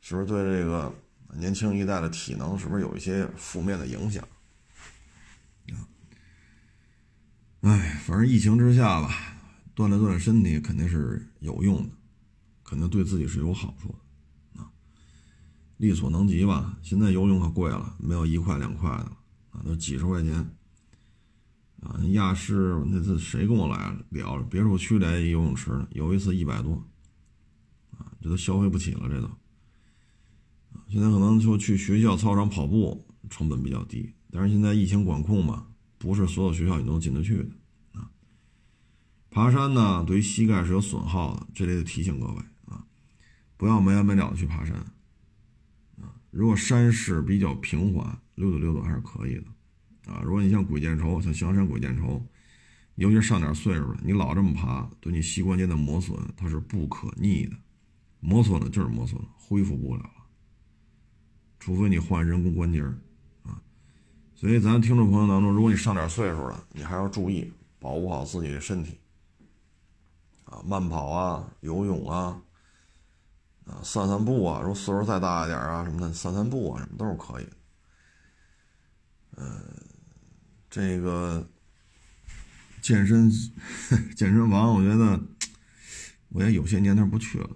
[0.00, 0.92] 是不是对这个
[1.36, 4.22] 年轻一代的体能是不是有一些负面的影响？
[5.72, 5.88] 啊，
[7.62, 9.36] 哎，反正疫情之下吧，
[9.74, 11.90] 锻炼锻炼身体肯定是有用的，
[12.62, 14.70] 肯定对自己是有好处的，啊，
[15.78, 16.78] 力所能及吧。
[16.82, 19.16] 现在游泳可贵了，没有一块两块的了，
[19.50, 20.56] 啊，都几十块钱。
[21.80, 24.38] 啊，亚视那次谁跟我来聊？
[24.44, 26.74] 别墅区来游泳池呢，有一次一百多，
[27.90, 29.30] 啊，这都消费不起了，这都。
[30.88, 35.66] 现在可能就去学校操场跑步成本比较低，但是现在疫情管控嘛，
[35.98, 37.50] 不是所有学校你都能进得去的
[37.92, 38.10] 啊。
[39.30, 42.84] 爬山呢，对于膝盖是有损耗的，这里得提醒各位啊，
[43.56, 44.76] 不要没完没了的去爬山
[46.00, 46.14] 啊。
[46.30, 49.44] 如果山势比较平缓，溜达溜达还是可以的。
[50.06, 52.22] 啊，如果你像鬼见愁，像香山鬼见愁，
[52.96, 57.56] 尤其上点岁数了，你老这么爬，对你膝关节的磨损它是不可逆的，
[58.20, 60.10] 磨损了就是磨损了，恢复不了了。
[61.58, 62.82] 除非你换人工关节
[63.42, 63.58] 啊。
[64.34, 68.98] 所以咱听众朋友当中，如果你上点岁数了，你还要注意保护好自己的身体
[70.44, 72.42] 啊，慢跑啊，游泳啊，
[73.64, 77.52] 啊，散散步啊，如果岁数再大一点啊什么的，散散步啊什么都是可以的，
[79.38, 79.83] 嗯。
[80.74, 81.48] 这个
[82.82, 83.30] 健身
[84.16, 85.22] 健身房，我觉得
[86.30, 87.48] 我也有些年头不去了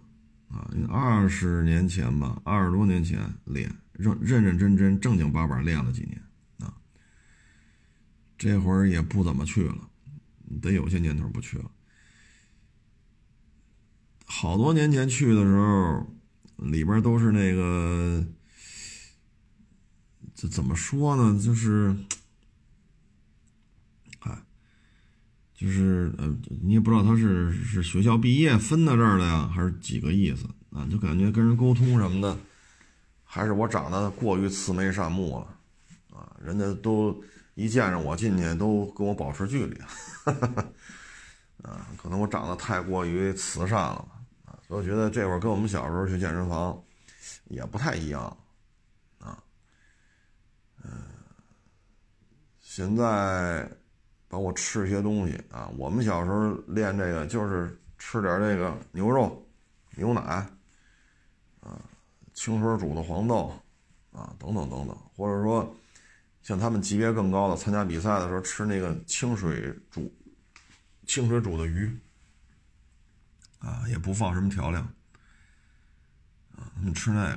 [0.49, 0.71] 啊。
[0.89, 6.23] 二十年前吧，二十多年前练，认认认真真、正经八百练了几年
[6.61, 6.73] 啊。
[8.39, 9.91] 这会儿也不怎么去了，
[10.63, 11.69] 得有些年头不去了。
[14.27, 16.07] 好多年前去的时候，
[16.59, 18.25] 里边都是那个，
[20.37, 21.37] 这怎么说呢？
[21.43, 21.97] 就是。
[25.59, 30.87] 就是呃，你也不知道他是是学校毕业分到这儿的呀，还是几个意思啊？
[30.89, 32.39] 就感觉跟人沟通什么的，
[33.25, 36.31] 还是我长得过于慈眉善目了啊？
[36.41, 37.21] 人家都
[37.57, 39.77] 一见着我进去都跟我保持距离，
[41.67, 44.09] 啊，可能我长得太过于慈善了
[44.45, 46.81] 啊，所以我觉得这会儿跟我们小时候去健身房
[47.47, 48.23] 也不太一样
[49.19, 49.43] 啊，
[50.85, 50.89] 嗯，
[52.61, 53.69] 现在。
[54.29, 59.43] 包括吃一些东西啊，我们小时候练这个就是吃点这个牛肉、
[59.97, 60.21] 牛奶，
[61.61, 61.81] 啊，
[62.35, 63.59] 清水煮的黄豆，
[64.13, 65.75] 啊，等等等等，或者说
[66.43, 70.15] 像他们级别更高的参加比赛的时候吃那个清水煮、
[71.07, 71.99] 清水煮的鱼，
[73.61, 74.81] 啊，也不放什么调料，
[76.55, 77.37] 啊，他们吃那个，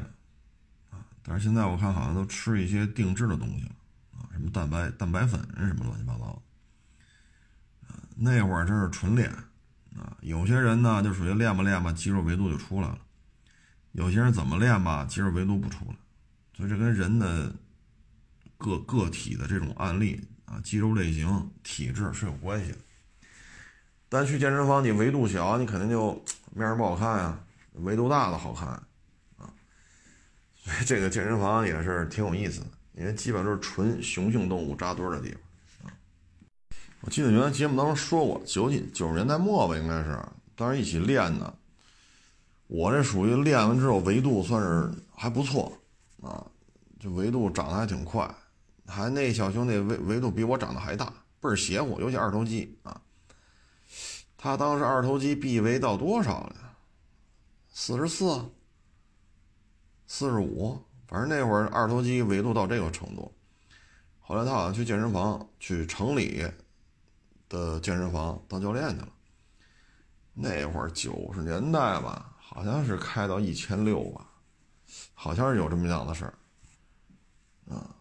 [0.92, 3.76] 啊，但是现在我看好像都吃一些定制的东西了，
[4.18, 6.42] 啊，什么蛋白蛋白粉什么乱七八糟的。
[8.16, 9.30] 那会儿真是纯练，
[9.96, 12.98] 啊，有些人呢就属于练吧练吧，肌肉维度就出来了；
[13.94, 15.96] 有些人怎么练吧，肌肉维度不出来。
[16.56, 17.56] 所以这跟人的
[18.58, 22.78] 个个体的这种案例啊，肌肉类型、体质是有关系的。
[24.08, 27.44] 但去健身房，你维度小，你肯定就面儿不好看啊；
[27.74, 28.68] 维度大的好看，
[29.38, 29.52] 啊。
[30.56, 35.40] 所以这个健身房也是挺有意思的，因为基本都是纯雄性动物扎堆的地方。
[37.02, 40.20] 我记得原来节目当中说过，九几九十年代末吧，应该是
[40.56, 41.54] 当时一起练的。
[42.68, 45.74] 我这属于练完之后维度算是还不错
[46.22, 46.46] 啊，
[47.00, 48.30] 就维度长得还挺快，
[48.86, 53.02] 还那小兄弟维维度比我长得还大，倍儿邪乎，尤其二头肌啊。
[54.38, 56.56] 他当时二头肌臂围到多少了？
[57.74, 58.46] 四十四、
[60.06, 63.34] 四十五，反正那会儿二头肌维度到这个程度。
[64.20, 66.46] 后来他好像去健身房，去城里。
[67.52, 69.10] 的健身房当教练去了。
[70.34, 74.26] 那会儿九十年代吧，好像是开到一千六吧，
[75.14, 76.34] 好像是有这么样的事儿。
[77.70, 77.94] 啊，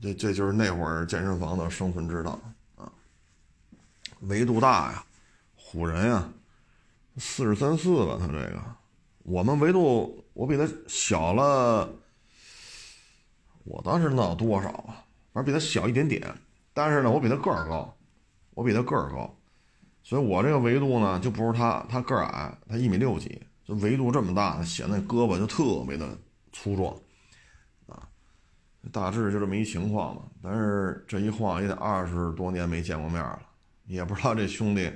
[0.00, 2.38] 这这就是那会儿健身房的生存之道
[2.76, 2.90] 啊。
[4.20, 5.04] 维度大呀，
[5.58, 6.32] 唬人呀，
[7.18, 8.62] 四十三四吧，他这个，
[9.24, 11.92] 我们维度我比他小了，
[13.64, 15.04] 我当时能有多少啊？
[15.32, 16.32] 反正比他小一点点，
[16.72, 17.92] 但是呢，我比他个儿高。
[18.60, 19.34] 我比他个儿高，
[20.02, 21.82] 所以我这个维度呢就不如他。
[21.88, 26.14] 他个儿矮，他一米六几，就维度这么大，显得胳膊就特别的
[26.52, 26.94] 粗壮，
[27.86, 28.06] 啊，
[28.92, 30.24] 大致就这么一情况嘛。
[30.42, 33.40] 但是这一晃也得二十多年没见过面了，
[33.86, 34.92] 也不知道这兄弟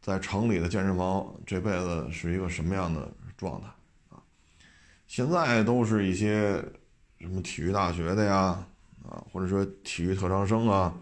[0.00, 3.68] 在城里的健身房这辈子是一个什么样的状态
[4.08, 4.18] 啊。
[5.06, 6.54] 现在都是一些
[7.20, 8.66] 什么体育大学的呀，
[9.08, 10.92] 啊，或者说体育特长生啊。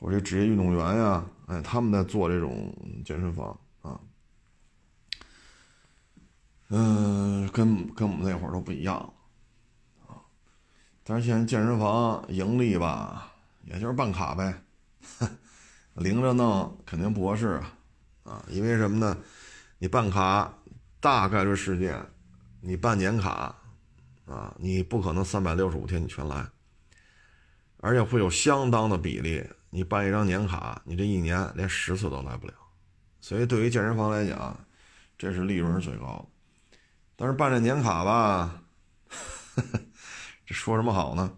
[0.00, 4.00] 或者职业运动员呀，哎，他们在做这种健身房啊，
[6.68, 8.96] 嗯，跟跟我们那会儿都不一样
[10.08, 10.16] 啊。
[11.04, 13.30] 但是现在健身房盈利吧，
[13.66, 14.62] 也就是办卡呗，
[15.92, 17.76] 零着弄肯定不合适啊，
[18.24, 19.18] 啊，因为什么呢？
[19.78, 20.54] 你办卡
[20.98, 22.02] 大概率事件，
[22.62, 23.54] 你办年卡
[24.24, 26.48] 啊，你不可能三百六十五天你全来，
[27.80, 29.46] 而且会有相当的比例。
[29.70, 32.54] 你办一张年卡，你这一年连十次都来不了，
[33.20, 34.58] 所以对于健身房来讲，
[35.16, 36.26] 这是利润是最高的。
[37.16, 38.62] 但是办这年卡吧，
[40.44, 41.32] 这说什么好呢？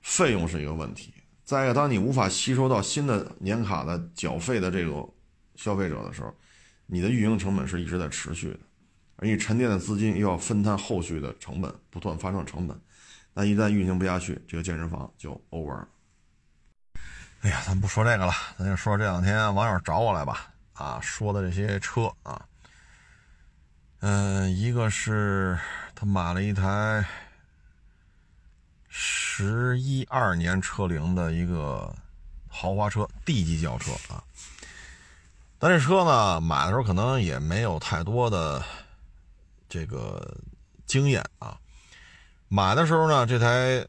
[0.00, 1.12] 费用是一个问题。
[1.44, 5.08] 再一个，当你无法吸收到新的年卡的缴费的这个
[5.56, 6.32] 消费者的时候，
[6.86, 8.60] 你的运营成本是一直在持续的，
[9.16, 12.80] 而你沉淀的资金又要分摊后续的成本，不断发生成本，
[13.34, 15.88] 那一旦运行不下去，这个健身房就 over 了。
[17.42, 20.48] 哎呀，咱不说这个了，咱就说这两天网友找我来吧。
[20.72, 22.44] 啊，说的这些车啊，
[24.00, 25.58] 嗯，一个是
[25.94, 27.02] 他买了一台
[28.88, 31.94] 十一二年车龄的一个
[32.48, 34.22] 豪华车，D 级轿车啊。
[35.58, 38.62] 但这车呢，买的时候可能也没有太多的
[39.68, 40.36] 这个
[40.84, 41.56] 经验啊。
[42.48, 43.86] 买的时候呢，这台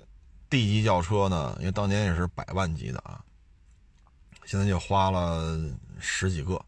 [0.50, 3.20] D 级轿车呢，因为当年也是百万级的啊。
[4.48, 5.60] 现在就花了
[6.00, 6.60] 十几个。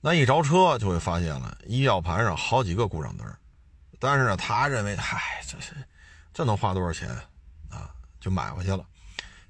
[0.00, 3.26] 那一着车就会发现了，仪表盘上好几个故障灯，
[3.98, 5.74] 但是呢，他认为，嗨，这是
[6.32, 7.08] 这能花多少钱
[7.68, 7.90] 啊？
[8.20, 8.86] 就买回去了。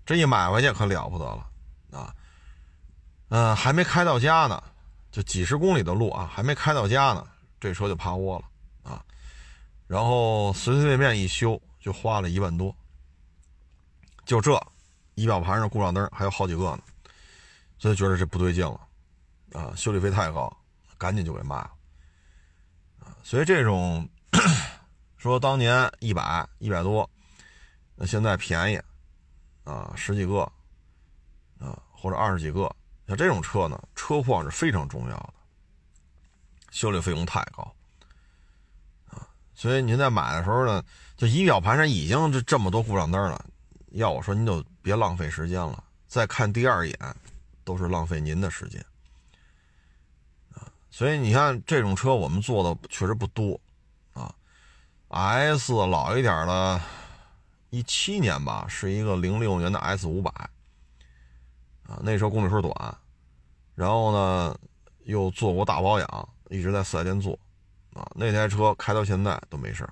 [0.07, 1.51] 这一买回去可了不得了
[1.93, 2.15] 啊！
[3.29, 4.63] 嗯，还没开到家呢，
[5.11, 7.27] 就几十公里的路啊，还没开到家呢，
[7.61, 9.05] 这车就趴窝了啊。
[9.87, 12.75] 然后随随便便一修就花了一万多，
[14.25, 14.59] 就这
[15.17, 16.81] 仪表盘上故障灯还有好几个呢，
[17.87, 18.81] 所以觉得这不对劲了。
[19.53, 20.53] 啊，修理费太高，
[20.99, 21.71] 赶紧就给卖了。
[22.99, 24.09] 啊，所以这种
[25.17, 27.09] 说当年一百一百多，
[27.95, 28.81] 那现在便宜，
[29.63, 30.41] 啊，十几个，
[31.61, 32.69] 啊，或者二十几个，
[33.07, 35.35] 像这种车呢，车况是非常重要的，
[36.73, 37.73] 修理费用太高，
[39.07, 40.83] 啊，所以您在买的时候呢，
[41.17, 43.45] 就仪表盘上已经这这么多故障灯了，
[43.93, 46.99] 要我说您就别浪费时间了，再看第二眼
[47.67, 48.81] 都是浪费您的时间。
[50.55, 53.61] 啊所以你看，这种车我们做的确实不多，
[54.15, 54.35] 啊
[55.09, 56.81] ，S 老一点的，
[57.69, 60.31] 一七年吧，是一个零六年的 S 五百，
[61.83, 62.97] 啊，那车公里数短，
[63.75, 64.57] 然后呢
[65.05, 67.39] 又做过大保养，一直在四 S 店做，
[67.93, 69.87] 啊，那台车开到现在都没事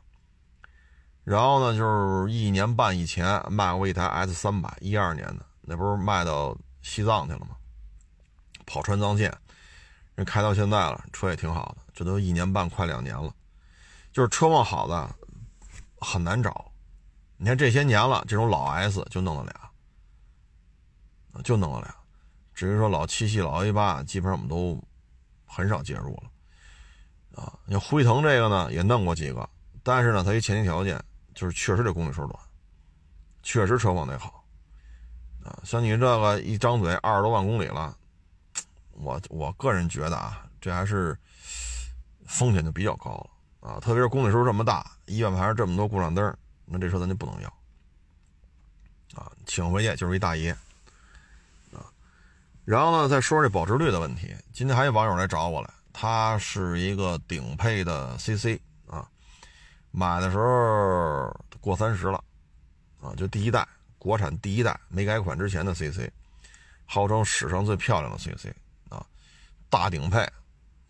[1.23, 7.57] 然后呢，就是一年半以前卖过一台 S 三百，一二年的，那不是卖到西藏去了吗？
[8.67, 9.37] 跑川藏线。
[10.17, 13.35] 人开到现在了，车也挺好的，这都一年半快两年了，
[14.13, 15.13] 就是车况好的
[15.99, 16.71] 很难找。
[17.37, 19.53] 你看这些年了，这种老 S 就弄了
[21.33, 21.93] 俩，就弄了俩。
[22.55, 24.81] 至于说老七系、老 A 八，基本上我们都
[25.45, 27.43] 很少介入了。
[27.43, 29.51] 啊，像辉腾这个呢，也弄过几个，
[29.83, 31.03] 但是呢，它一前提条件
[31.35, 32.39] 就是确实这公里数短，
[33.43, 34.45] 确实车况得好。
[35.43, 37.99] 啊，像你这个一张嘴二十多万公里了。
[38.95, 41.17] 我我个人觉得啊，这还是
[42.27, 47.49] 风险就比较高了啊，特别是公里数这么大，仪表盘上这么多故障灯，那这车咱就不能要
[49.15, 50.51] 啊，请回去就是一大爷
[51.73, 51.85] 啊。
[52.65, 54.35] 然后呢，再说说这保值率的问题。
[54.53, 59.07] 今天还有网友来找我来，他是一个顶配的 CC 啊，
[59.91, 62.23] 买的时候过三十了
[63.01, 63.67] 啊，就第一代
[63.99, 66.11] 国产第一代没改款之前的 CC，
[66.87, 68.55] 号称史上最漂亮的 CC。
[69.75, 70.21] 大顶配，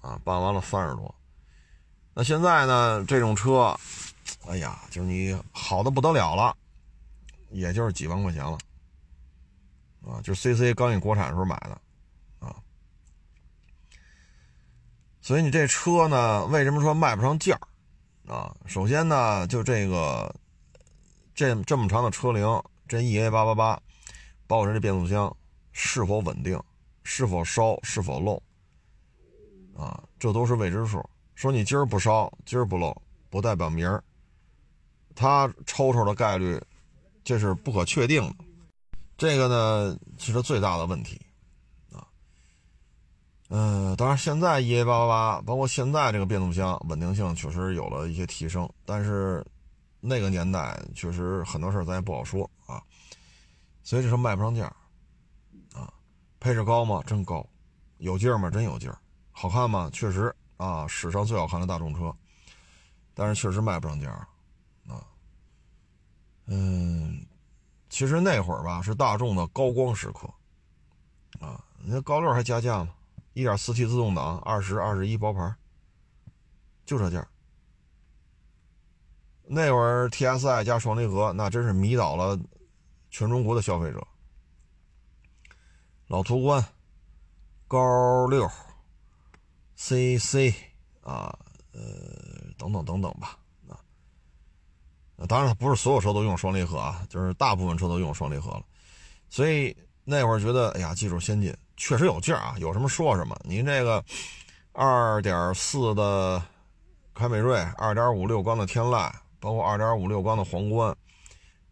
[0.03, 1.14] 啊，办完了三十多，
[2.12, 3.03] 那现在呢？
[3.07, 3.75] 这种车，
[4.47, 6.55] 哎呀，就是你好的不得了了，
[7.49, 8.59] 也就是几万块钱了，
[10.07, 11.81] 啊，就 CC 刚一国产的时候买的，
[12.47, 12.55] 啊，
[15.23, 17.59] 所以你这车呢，为什么说卖不上价
[18.29, 18.55] 啊？
[18.66, 20.31] 首先呢，就这个
[21.35, 22.47] 这这么长的车龄，
[22.87, 23.81] 这 EA 八八八，
[24.47, 25.35] 包括这变速箱
[25.73, 26.62] 是否稳定，
[27.03, 28.42] 是否烧，是否漏。
[29.77, 31.05] 啊，这都是未知数。
[31.35, 32.97] 说你今儿不烧，今儿不漏，
[33.29, 34.03] 不代表明儿
[35.15, 36.61] 它抽抽的概率，
[37.25, 38.45] 这是不可确定的。
[39.17, 41.21] 这个呢，其实最大的问题
[41.93, 42.07] 啊。
[43.49, 49.45] 嗯，当然现在 EA 八八八，包括现在这个变速箱稳定性确实有了一些提升，但是
[50.01, 52.83] 那个年代确实很多事咱也不好说啊。
[53.83, 54.65] 所以这车卖不上价
[55.73, 55.93] 啊。
[56.41, 57.03] 配置高吗？
[57.07, 57.45] 真高。
[57.99, 58.51] 有劲儿吗？
[58.51, 58.99] 真有劲儿。
[59.37, 59.90] 好看吗？
[59.92, 62.14] 确实啊，史上最好看的大众车，
[63.12, 64.11] 但是确实卖不上价
[64.88, 65.05] 啊。
[66.47, 67.27] 嗯，
[67.90, 70.29] 其实那会儿吧是大众的高光时刻
[71.44, 71.62] 啊。
[71.79, 72.94] 你看高六还加价吗？
[73.33, 75.53] 一点四 T 自动挡，二十二十一包牌，
[76.87, 77.27] 就这价。
[79.42, 82.38] 那会儿 TSI 加双离合，那真是迷倒了
[83.11, 84.07] 全中国的消费者。
[86.07, 86.64] 老途观，
[87.66, 88.49] 高六。
[89.77, 90.55] C C
[91.03, 91.37] 啊，
[91.73, 91.81] 呃，
[92.57, 93.37] 等等等等吧，
[93.69, 93.77] 啊，
[95.29, 98.63] 当然了，不是所有车都用双离合啊，就是大部分车都用双离合了，
[99.29, 103.37] 所以那会儿觉得，哎呀，技术先进，确实有劲儿啊，有什么说什么。
[103.44, 104.05] 您这个
[104.73, 106.42] 二点四的
[107.15, 110.96] 凯美瑞，二点五六缸的天籁，包括二点五六缸的皇冠，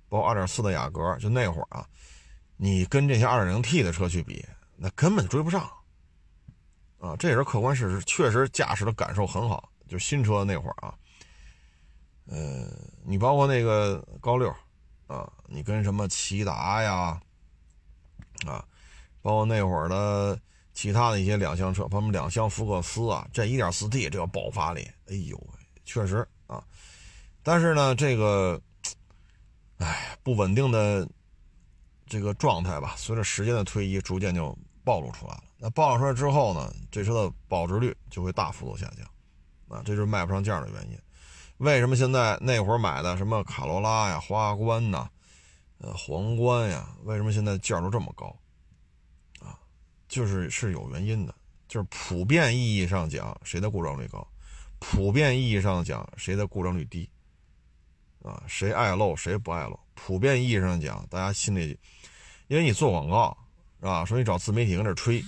[0.09, 1.87] 包括二点四的雅阁，就那会儿啊，
[2.57, 4.45] 你跟这些二点零 T 的车去比，
[4.77, 5.71] 那根本追不上。
[7.03, 9.69] 啊，这也是客观事实，确实驾驶的感受很好。
[9.89, 10.95] 就新车那会儿啊，
[12.27, 12.69] 呃，
[13.05, 14.49] 你包括那个高六，
[15.09, 17.21] 啊，你跟什么骐达呀，
[18.47, 18.65] 啊，
[19.21, 20.39] 包括那会儿的
[20.73, 25.39] 其他的一些两厢车，包括两厢福克斯啊，这一点四 T 这个爆发力，哎呦，
[25.85, 26.63] 确实啊。
[27.43, 28.59] 但是呢，这个，
[29.79, 31.07] 哎，不稳定的
[32.07, 35.43] 这个状态吧，随着时间的推移，逐渐就暴露出来了。
[35.65, 39.07] 那报出来之后呢，这车的保值率就会大幅度下降，
[39.69, 40.99] 啊，这就是卖不上价的原因。
[41.59, 45.09] 为什么现在那会儿买的什么卡罗拉呀、花冠呐、
[45.79, 48.37] 呃皇冠呀，为什么现在价都这么高？
[49.39, 49.57] 啊，
[50.09, 51.33] 就是是有原因的，
[51.69, 54.27] 就是普遍意义上讲，谁的故障率高？
[54.81, 57.09] 普遍意义上讲，谁的故障率低？
[58.25, 59.79] 啊，谁爱漏谁不爱漏？
[59.95, 61.79] 普遍意义上讲，大家心里，
[62.49, 63.39] 因为你做广告
[63.79, 64.05] 是吧？
[64.05, 65.25] 说你找自媒体跟这吹，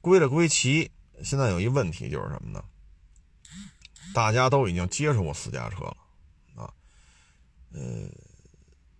[0.00, 0.90] 归了归齐。
[1.22, 2.64] 现在有一问题就是什么呢？
[4.14, 5.96] 大家都已经接触过私家车了，
[6.56, 6.72] 啊，
[7.72, 8.08] 呃，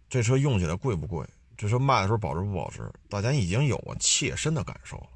[0.08, 1.26] 这车用起来贵不贵？
[1.56, 2.88] 这车卖的时候保值不保值？
[3.08, 5.08] 大家已经有过切身的感受了。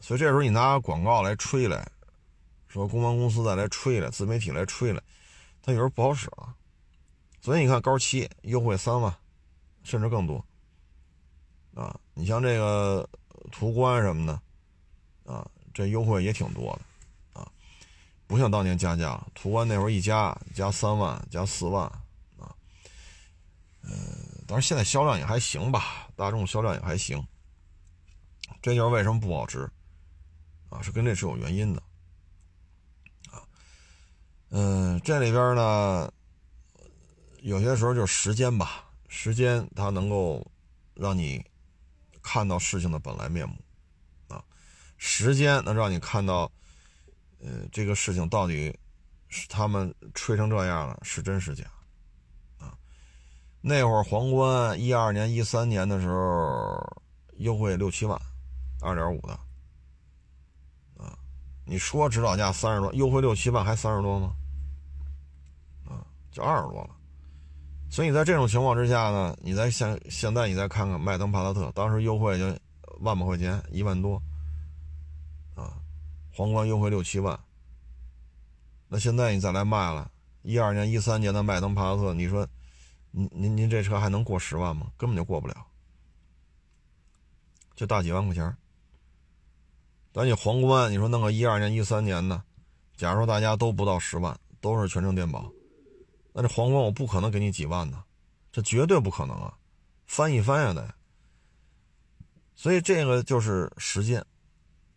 [0.00, 1.90] 所以这时候你拿广告来吹来，
[2.68, 5.02] 说公关公司再来吹来，自媒体来吹来，
[5.62, 6.54] 它有时候不好使了。
[7.40, 9.14] 所以你看高七优惠三万，
[9.82, 10.44] 甚至更多。
[11.74, 13.08] 啊，你像这个
[13.50, 17.40] 途观什么的，啊，这优惠也挺多的。
[17.40, 17.50] 啊
[18.26, 21.84] 不像当年加价，途观那会儿一加加三万加四万
[22.38, 22.48] 啊，
[23.82, 23.90] 呃，
[24.46, 27.22] 当然现在销量也还行吧，大众销量也还行。
[28.62, 29.70] 这就是为什么不保值
[30.70, 31.82] 啊，是跟这是有原因的
[33.30, 33.44] 啊。
[34.48, 36.10] 嗯，这里边呢，
[37.42, 40.50] 有些时候就是时间吧，时间它能够
[40.94, 41.44] 让你
[42.24, 43.54] 看到事情的本来面目
[44.26, 44.42] 啊，
[44.98, 46.50] 时间能让你看到。
[47.46, 48.74] 呃，这个事情到底
[49.28, 51.64] 是他们吹成这样了，是真是假？
[52.58, 52.72] 啊，
[53.60, 57.02] 那会儿皇冠一二年、一三年的时候
[57.36, 58.18] 优惠六七万，
[58.80, 59.34] 二点五的，
[60.96, 61.18] 啊，
[61.66, 64.34] 你说指导价三十多，优惠六七万还三十多吗？
[65.86, 66.00] 啊，
[66.30, 66.96] 就二十多了。
[67.94, 72.46] 所以在这种情况之下呢，你再现现在你再看看迈腾、帕萨特，当时优惠就
[72.98, 74.20] 万把块钱，一万多。
[75.54, 75.78] 啊
[76.32, 77.38] 皇冠优惠六七万，
[78.88, 80.10] 那现在你再来卖了，
[80.42, 82.44] 一二年、一三年的迈腾、帕萨特，你说，
[83.12, 84.88] 您您您这车还能过十万吗？
[84.96, 85.54] 根本就过不了，
[87.76, 88.56] 就大几万块钱。
[90.12, 92.42] 咱你皇冠，你说弄个一二年、一三年的，
[92.96, 95.48] 假如说大家都不到十万，都是全程电保，
[96.36, 98.02] 那这皇冠我不可能给你几万呢，
[98.50, 99.56] 这绝对不可能啊，
[100.04, 100.94] 翻一翻呀得。
[102.56, 104.24] 所以这个就是时间，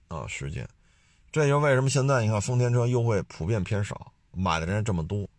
[0.08, 0.68] 啊，时间。
[1.32, 5.30] 这就为什么现在你看丰田车优惠普遍偏少，买的人这么多，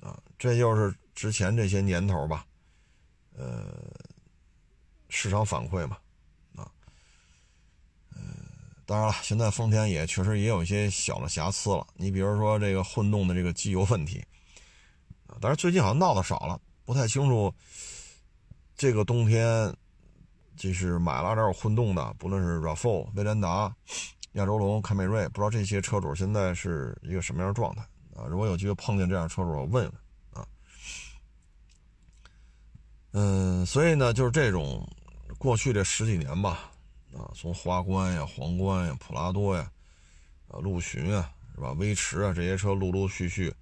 [0.00, 2.46] 啊，这就是之前这些年头吧，
[3.36, 3.74] 呃，
[5.10, 5.98] 市场反馈嘛，
[6.56, 6.70] 啊，
[8.14, 8.18] 呃，
[8.86, 14.24] 当然了，现在丰田也确实也有一些小的瑕疵了，你比如说这个混动的这个机油问题，
[15.44, 17.54] 但是最近好像闹的少了，不太清楚，
[18.74, 19.70] 这个冬天
[20.56, 23.70] 就是买了点混动的，不论是 RAV4、威兰达。
[24.32, 27.82] 亚洲龙、凯美瑞，不知道这些车主现在是一个什么样的状态
[28.16, 28.24] 啊？
[28.26, 29.92] 如果有机会碰见这样车主，我问问
[30.32, 30.48] 啊。
[33.12, 34.88] 嗯，所以呢，就是这种
[35.36, 36.72] 过去这十几年吧，
[37.12, 39.70] 啊，从花冠呀、皇冠呀、普拉多呀、
[40.48, 41.72] 啊陆巡啊，是吧？
[41.72, 43.54] 威驰啊，这些车陆陆续续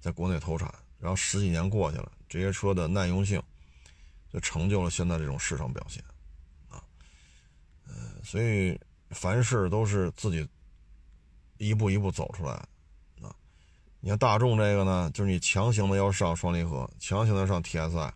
[0.00, 3.42] 在国内投产，然后十几年过去了，这些车的耐用性
[4.32, 6.02] 就成就了现在这种市场表现
[6.68, 6.82] 啊。
[7.86, 8.78] 嗯，所以。
[9.12, 10.46] 凡事都是自己
[11.56, 12.52] 一步一步走出来
[13.22, 13.34] 啊！
[14.00, 18.12] 你看大众这个呢，就是你强行的要上双离合，强行的上 TSI，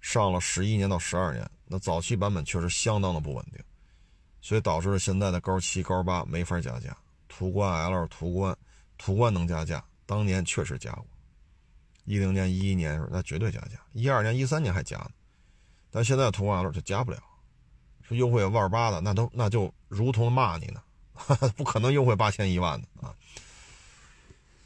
[0.00, 3.60] 上了十一年到十二年，那早期版本确实相当的不稳定，
[4.40, 6.96] 所以导致了现在的高七、高八没法加价。
[7.26, 8.56] 途观 L、途观、
[8.96, 11.06] 途观能加价，当年确实加过，
[12.06, 15.10] 一零年、一一年的时候那绝对加价，一二年、一三年还加呢，
[15.90, 17.18] 但现在途观 L 就加不了。
[18.08, 20.80] 说优惠万八的，那都那就如同骂你呢，
[21.56, 23.14] 不可能优惠八千一万的啊！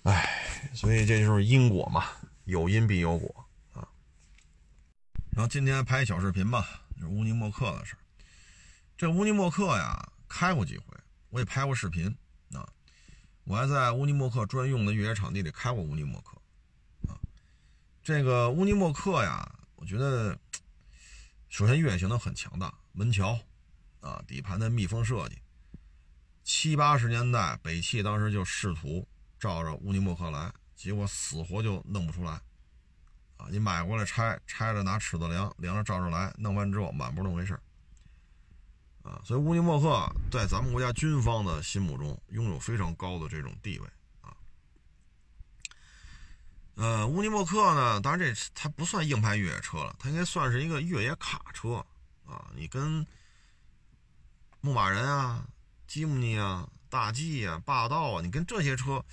[0.02, 2.04] 哎，所以这就是因果嘛，
[2.44, 3.88] 有因必有果啊。
[5.30, 7.96] 然后今天拍小视频吧，就是乌尼莫克的事
[8.98, 10.84] 这乌尼莫克呀，开过几回，
[11.30, 12.14] 我也拍过视频
[12.52, 12.68] 啊。
[13.44, 16.36] 我还在乌尼莫克专用的越野场地里开过乌尼莫克。
[18.10, 20.36] 这个乌尼莫克呀，我觉得
[21.48, 22.74] 首先越野性能很强大。
[22.90, 23.38] 门桥，
[24.00, 25.38] 啊，底盘的密封设计，
[26.42, 29.06] 七八十年代北汽当时就试图
[29.38, 32.32] 照着乌尼莫克来，结果死活就弄不出来，
[33.36, 37.56] 啊，你买过来拆，拆了拿尺子量，量着照着来，弄完之后满不是那么回事
[39.02, 43.88] 啊，所以乌尼莫克在咱们国家军方的心目中拥有非常高的这种地位，
[46.80, 51.84] 呃，乌尼莫克呢，当然这它不算硬派越野车了，它应该算是一个越野卡车。
[52.24, 53.06] 啊，你跟
[54.62, 55.44] 牧马人啊、
[55.86, 59.04] 吉姆尼啊、大 G 啊、霸道啊，你跟这些车，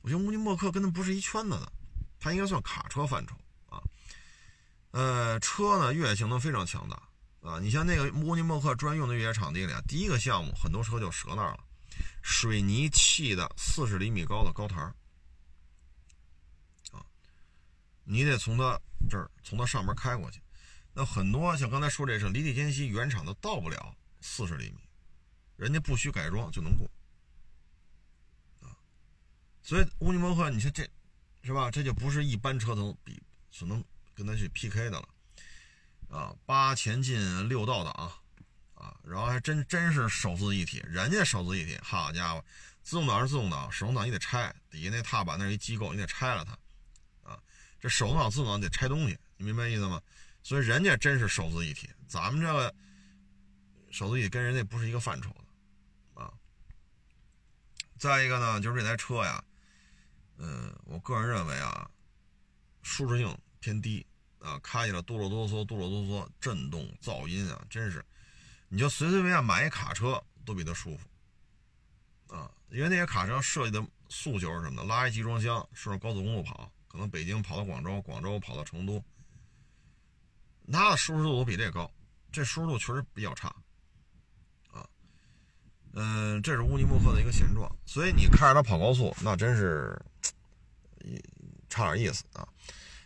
[0.00, 1.70] 我觉得乌尼莫克跟它不是一圈子的，
[2.18, 3.36] 它应该算卡车范畴
[3.68, 3.82] 啊。
[4.92, 7.02] 呃，车呢越野性能非常强大
[7.46, 11.60] 啊，你像那个乌尼莫克专用的越野场地里啊，第一个项目很多车就折那儿了，
[12.22, 14.94] 水泥砌的四十厘米高的高台儿，
[18.10, 18.76] 你得从它
[19.08, 20.40] 这儿从它上面开过去。
[20.92, 24.80] 那很多像刚才说这车离地间隙原厂的到不了四十厘米，
[25.56, 26.90] 人家不需改装就能过
[28.62, 28.74] 啊。
[29.62, 30.82] 所以乌尼莫克，你说这
[31.44, 31.70] 是吧？
[31.70, 33.82] 这就不是一般车能比所能
[34.12, 35.08] 跟他去 PK 的了
[36.08, 36.34] 啊。
[36.44, 37.92] 八前进六倒档
[38.74, 42.44] 啊，然后还真真是手自一体，人家手自一体，好家伙，
[42.82, 46.58] 自动挡是自动挡，手动挡你得拆，底下那踏板那一机构你得拆了它。
[47.80, 50.00] 这手动挡自动挡得拆东西，你明白意思吗？
[50.42, 52.74] 所以人家真是手自一体，咱们这个
[53.90, 56.32] 手自一体跟人家不是一个范畴的啊。
[57.98, 59.42] 再一个呢，就是这台车呀，
[60.38, 61.90] 嗯，我个人认为啊，
[62.82, 64.06] 舒适性偏低
[64.40, 68.04] 啊，开起来哆啰哆嗦、哆啰哆嗦，震动、噪音啊，真是，
[68.68, 72.50] 你就随随便便买一卡车都比它舒服啊。
[72.70, 74.84] 因为那些卡车设计的诉求是什么呢？
[74.84, 79.02] 拉一集装箱顺着高速公路跑，可能北京跑到广州，广州跑到成都。
[80.72, 81.90] 它的舒适度都比这高，
[82.30, 83.48] 这舒适度确实比较差，
[84.72, 84.86] 啊，
[85.94, 90.00] 嗯，这是乌尼莫克的一个现状，所以你开着它跑高速，那真是，
[91.68, 92.46] 差点意思啊。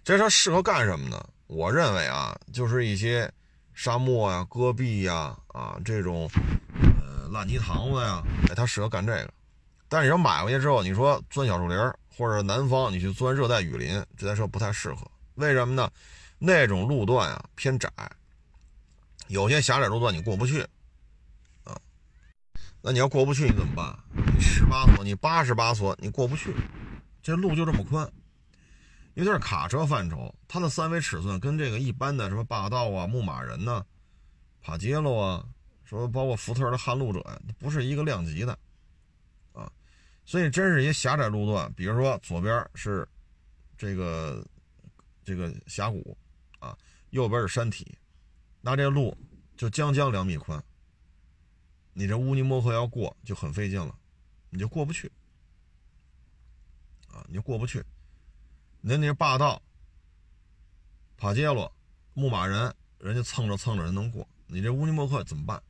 [0.03, 1.27] 这车适合干什么呢？
[1.47, 3.33] 我认为啊，就是一些
[3.73, 6.29] 沙漠呀、戈壁呀、啊这种
[7.01, 9.33] 呃烂泥塘子呀，哎，它适合干这个。
[9.89, 11.79] 但是你要买回去之后，你说钻小树林
[12.17, 15.11] 或者南方你去钻热带雨林，这台车不太适合。
[15.35, 15.91] 为什么呢？
[16.39, 17.91] 那种路段啊偏窄，
[19.29, 20.61] 有些狭窄路段你过不去，
[21.65, 21.81] 啊，
[22.83, 23.99] 那你要过不去你怎么办？
[24.35, 26.55] 你十八索，你八十八索，你过不去，
[27.23, 28.07] 这路就这么宽。
[29.15, 33.85] 因为它是卡车范畴，它的三维尺寸跟这个一般的什么霸道啊、牧马人呐、
[34.61, 35.45] 帕杰罗啊，
[35.85, 38.59] 说包括福特的撼路者呀，不是一个量级的，
[40.25, 43.09] 所以真是一狭窄路段，比如说左边是
[43.77, 44.47] 这个
[45.25, 46.17] 这个峡谷。
[46.61, 46.75] 啊，
[47.11, 47.95] 右边是山体，
[48.63, 49.15] 那这路
[49.55, 50.65] 就将将两米宽。
[51.93, 53.95] 你这乌尼莫克要过就很费劲了，
[54.49, 55.13] 你就过不去。
[57.09, 57.85] 啊，你就过不去。
[58.81, 59.61] 那那霸道、
[61.19, 61.71] 帕杰罗、
[62.15, 65.63] 牧马人，人家蹭着蹭着人能过，你这乌尼莫克怎么办？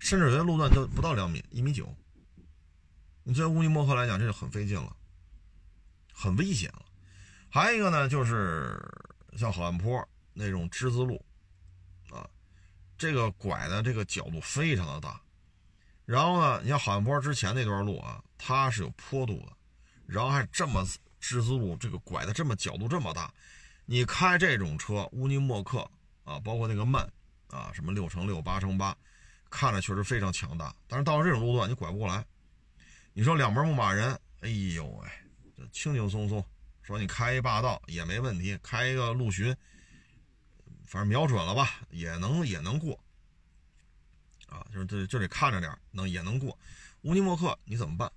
[0.00, 1.88] 甚至有些路段就不到两米，一米九。
[3.28, 4.96] 你作为乌尼莫克来讲，这就很费劲了，
[6.14, 6.82] 很危险了。
[7.50, 8.76] 还有一个呢，就是。
[9.36, 11.22] 像好汉坡那种之字路，
[12.10, 12.26] 啊，
[12.96, 15.20] 这个拐的这个角度非常的大。
[16.06, 19.52] 然后呢，你像好汉坡之前那段路啊，它是有坡度的，
[20.06, 20.84] 然后还这么
[21.20, 23.32] 之字路，这个拐的这么角度这么大，
[23.84, 25.88] 你开这种车，乌尼莫克
[26.24, 27.08] 啊，包括那个慢
[27.50, 28.96] 啊，什么六乘六、八乘八，
[29.50, 30.74] 看着确实非常强大。
[30.88, 32.24] 但是到了这种路段，你拐不过来。
[33.12, 35.08] 你说两门牧马人，哎呦喂，
[35.56, 36.44] 这轻轻松松。
[36.82, 39.54] 说你开一霸道也没问题，开一个陆巡，
[40.86, 42.98] 反正瞄准了吧，也能也能过，
[44.46, 46.58] 啊，就是这就得看着点，能也能过。
[47.02, 48.10] 乌尼莫克你怎么办？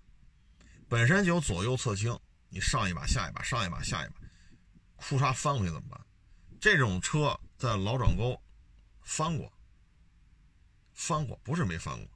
[0.87, 2.17] 本身就有左右侧倾，
[2.47, 4.15] 你上一把下一把，上一把下一把，
[4.95, 5.99] 库嚓翻过去怎么办？
[6.59, 8.41] 这种车在老转沟
[9.01, 9.51] 翻过，
[10.93, 12.07] 翻过不是没翻过，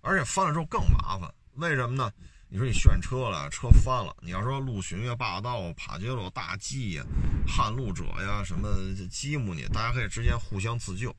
[0.00, 2.12] 而且翻了之后更麻烦，为什么呢？
[2.48, 4.14] 你说你炫车了，车翻了。
[4.20, 7.04] 你要说陆巡呀、霸道、帕杰罗、大 G 呀、
[7.46, 8.68] 撼路者呀、什么
[9.08, 11.14] 吉姆尼，大家可以之间互相自救，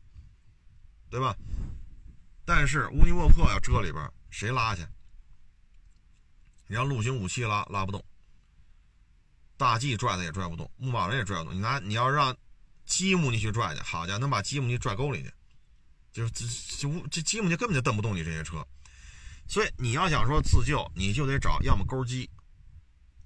[1.09, 1.36] 对吧？
[2.45, 4.86] 但是乌尼莫克要车里边谁拉去？
[6.67, 8.03] 你让陆巡武器拉拉不动，
[9.57, 11.55] 大 G 拽他也拽不动，牧马人也拽不动。
[11.55, 12.36] 你拿你要让
[12.86, 15.33] 吉姆尼去拽去，好家伙，能把吉姆尼拽沟里去，
[16.13, 16.45] 就是这
[16.77, 18.65] 这这吉姆尼根本就蹬不动你这些车。
[19.48, 22.30] 所以你要想说自救，你就得找要么钩机，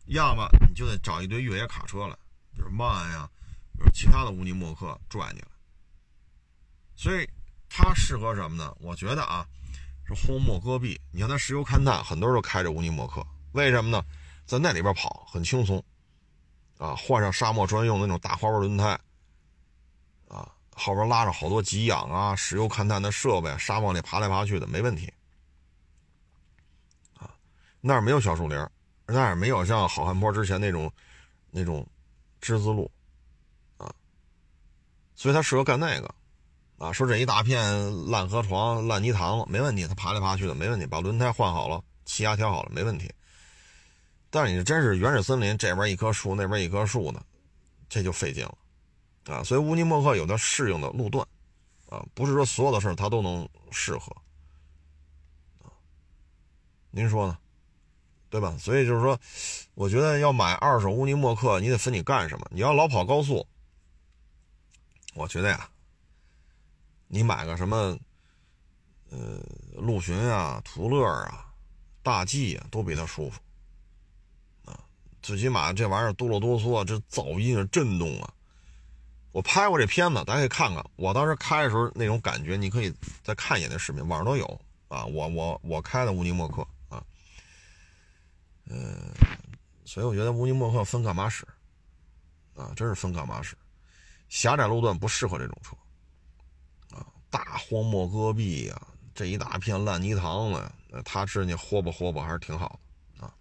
[0.05, 2.17] 要么你就得找一堆越野卡车来，
[2.55, 3.29] 就是慢呀，
[3.77, 5.47] 比如其他的乌尼莫克拽你了。
[6.95, 7.29] 所以
[7.69, 8.75] 它适合什么呢？
[8.79, 9.45] 我觉得啊，
[10.05, 10.99] 是荒漠戈壁。
[11.11, 14.03] 你像它石油勘探，很多人都开着乌尼莫克，为什么呢？
[14.45, 15.81] 在那里边跑很轻松，
[16.77, 18.99] 啊，换上沙漠专用的那种大花纹轮胎，
[20.27, 25.09] 啊，后边拉着好多给养啊、石油勘探的设备，沙漠里爬来爬去的没问题。
[27.81, 28.57] 那儿没有小树林，
[29.05, 30.91] 那儿没有像好汉坡之前那种
[31.51, 31.85] 那种
[32.41, 32.89] 之字路
[33.77, 33.93] 啊，
[35.15, 36.13] 所以它适合干那个
[36.77, 43.11] 啊，说这一大片烂河床、烂泥塘子没问题，他爬来爬去的没问题，把轮胎换好了，气压调好了没问题。
[44.29, 47.21] 但是你真是原始森林，这边一棵树，那边一棵树的，
[47.89, 48.57] 这就费劲了
[49.25, 49.43] 啊。
[49.43, 51.25] 所以乌尼莫克有它适应的路段
[51.89, 54.15] 啊，不是说所有的事儿它都能适合
[55.63, 55.71] 啊。
[56.91, 57.37] 您说呢？
[58.29, 58.55] 对吧？
[58.59, 59.19] 所以就是说，
[59.73, 62.47] 我觉得要买二手乌尼莫克，你得分你干什么。
[62.51, 63.45] 你要老跑高速，
[65.15, 65.67] 我觉得呀，
[67.07, 67.97] 你买个什么，
[69.09, 69.39] 呃，
[69.73, 71.47] 陆巡啊、途乐啊、
[72.03, 73.39] 大 G 啊，都比它舒服
[74.65, 74.79] 啊。
[75.23, 78.31] 最起码这玩意儿哆啰哆嗦，这噪音啊、震动啊。
[79.31, 80.85] 我拍过这片子，大家可以看看。
[80.95, 85.03] 我当时开的时候那种感觉，你可以再看一眼那视频，网上都有啊。
[85.05, 86.67] 我我我开的乌尼莫克。
[88.69, 88.95] 嗯，
[89.83, 91.45] 所以我觉得乌尼莫克分干嘛使
[92.55, 92.71] 啊？
[92.75, 93.57] 真是分干嘛使。
[94.29, 95.75] 狭窄路段不适合这种车
[96.95, 98.79] 啊，大荒漠戈壁呀，
[99.15, 102.79] 这一大片烂泥塘子，那它这你豁吧豁吧还是挺好
[103.17, 103.33] 的啊。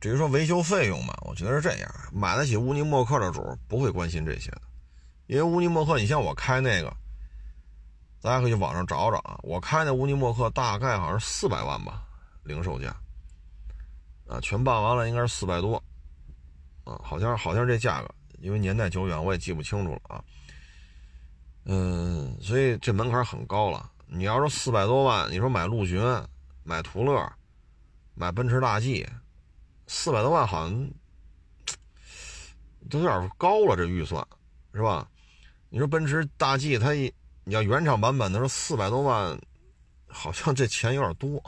[0.00, 4.62] 至于说维修费用嘛，我觉得是这样，买得起乌尼莫克的主不会关心这些的，
[5.28, 6.92] 因为乌尼莫克，你像我开那个，
[8.20, 12.02] 大家可以网上找找啊，我开那乌尼莫克大概好像是四百万吧，
[12.42, 12.96] 零售价。
[14.26, 15.82] 啊，全办完了应该是四百多，
[16.84, 20.24] 啊，好像好像这价格，因为年代久远，我也记不清楚了啊。
[21.64, 23.90] 嗯，所以这门槛很高了。
[24.06, 26.02] 你要说四百多万，你说买陆巡、
[26.64, 27.32] 买途乐、
[28.14, 29.08] 买奔驰大 G，
[29.86, 30.90] 四百多万好像
[32.90, 34.26] 都有点高了，这预算
[34.74, 35.08] 是吧？
[35.68, 37.12] 你说奔驰大 G 它一
[37.44, 39.38] 你要原厂版本的说四百多万，
[40.08, 41.42] 好像这钱有点多。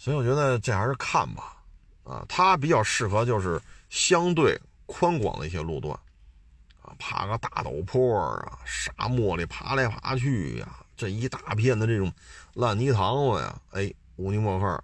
[0.00, 1.58] 所以我觉得这还是看吧，
[2.04, 5.94] 啊，它比较适合就是相对宽广的一些路段，
[6.80, 12.10] 啊，爬个大陡坡啊，沙漠里爬来爬去呀，这一大片的这种
[12.54, 14.82] 烂泥塘子呀，哎，乌尼莫克，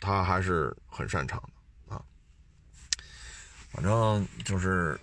[0.00, 1.38] 他还是很擅长
[1.86, 2.02] 的啊。
[3.70, 4.98] 反正就是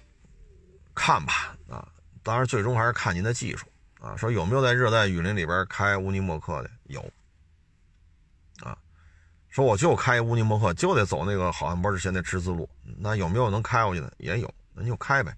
[0.95, 1.88] 看吧，啊，
[2.24, 3.68] 当然最终还是看您的技术
[4.01, 4.18] 啊。
[4.18, 6.72] 说有没有在热带雨林里边开乌尼莫克的？
[6.86, 7.07] 有。
[9.54, 14.12] 说我就开乌尼莫克，就得走那个好汉坡之前那十字路，那有没有能开过去的？
[14.18, 15.32] 也有，那就开呗，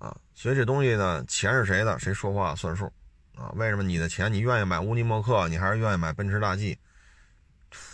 [0.00, 2.92] 啊，所以这东西呢，钱是谁的，谁说话算数，
[3.36, 6.76] 啊，为什么你的钱你愿意买乌尼莫克，你还是愿意买奔驰大 G？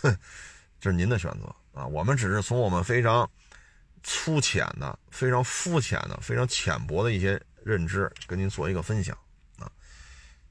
[0.01, 0.17] 哼，
[0.79, 3.29] 这是您的选择啊，我们只是从我们非常
[4.01, 9.15] 粗浅的、非常肤浅的、非常浅薄的一些认知跟您做一个分享
[9.59, 9.69] 啊，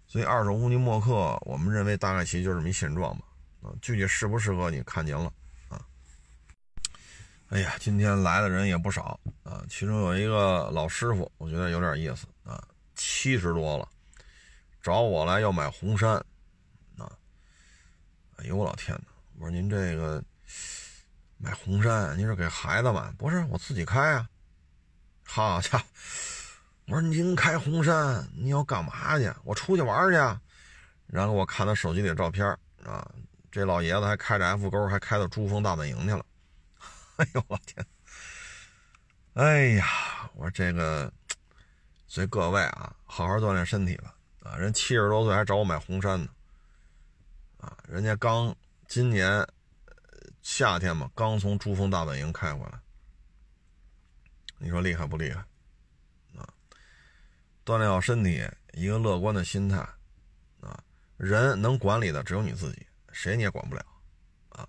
[0.07, 3.25] 所以二手乌尼莫克，我们认为大概其实就是这么一现状吧。
[3.63, 5.33] 啊，具体适不适合你看您了
[5.69, 5.81] 啊！
[7.49, 12.63] 哎呀，今天来的人也不少啊，其中有一个老师傅，我觉得有点意思啊，
[12.97, 13.89] 七十多了，
[14.83, 16.15] 找我来要买红山
[16.99, 17.11] 啊！
[18.37, 19.05] 哎呦我老天哪！
[19.39, 20.23] 我说您这个
[21.39, 23.13] 买红山，您是给孩子买？
[23.13, 24.29] 不是，我自己开啊！
[25.25, 25.85] 好家伙！
[26.87, 29.33] 我说您开红山，你要干嘛去？
[29.45, 30.17] 我出去玩去。
[31.07, 32.45] 然后我看他手机里的照片
[32.85, 33.09] 啊。
[33.53, 36.25] 这老爷子还开着 F 勾，还开到珠峰大本营去了。
[37.17, 37.87] 哎呦我天！
[39.35, 39.87] 哎呀，
[40.35, 41.13] 我说这个，
[42.09, 44.15] 所以各位啊，好好锻炼身体吧。
[44.41, 46.31] 啊，人七十多岁还找我买红杉呢。
[47.59, 48.57] 啊，人家刚
[48.89, 49.47] 今年
[50.41, 52.81] 夏天嘛，刚从珠峰大本营开回来。
[54.57, 55.41] 你说厉害不厉害？
[56.39, 56.49] 啊，
[57.67, 58.43] 锻炼好身体，
[58.73, 59.77] 一个乐观的心态。
[60.63, 60.83] 啊，
[61.19, 62.87] 人能管理的只有你自己。
[63.13, 63.85] 谁你也管不了，
[64.49, 64.69] 啊，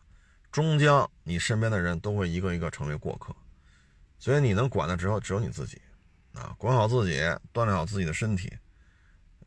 [0.51, 3.35] 终将你身边的人都会一个一个成为过客，
[4.19, 5.81] 所以你能管的只有只有你自己，
[6.33, 7.19] 啊，管好自己，
[7.53, 8.51] 锻炼好自己的身体，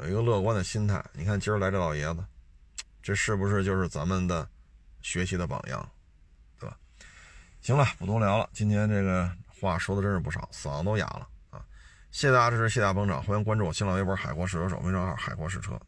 [0.01, 1.05] 有一个乐观的心态。
[1.13, 2.25] 你看今儿来这老爷子，
[3.03, 4.49] 这是不是就是咱们的
[5.03, 5.89] 学习的榜样，
[6.59, 6.77] 对吧？
[7.61, 9.31] 行了，不多聊了，今天这个
[9.61, 11.65] 话说的真是不少，嗓子都哑了啊！
[12.11, 15.79] 谢谢大家支持，谢谢大家捧场，欢迎关注我新浪微博“海阔试车手”微信号“海阔试车”。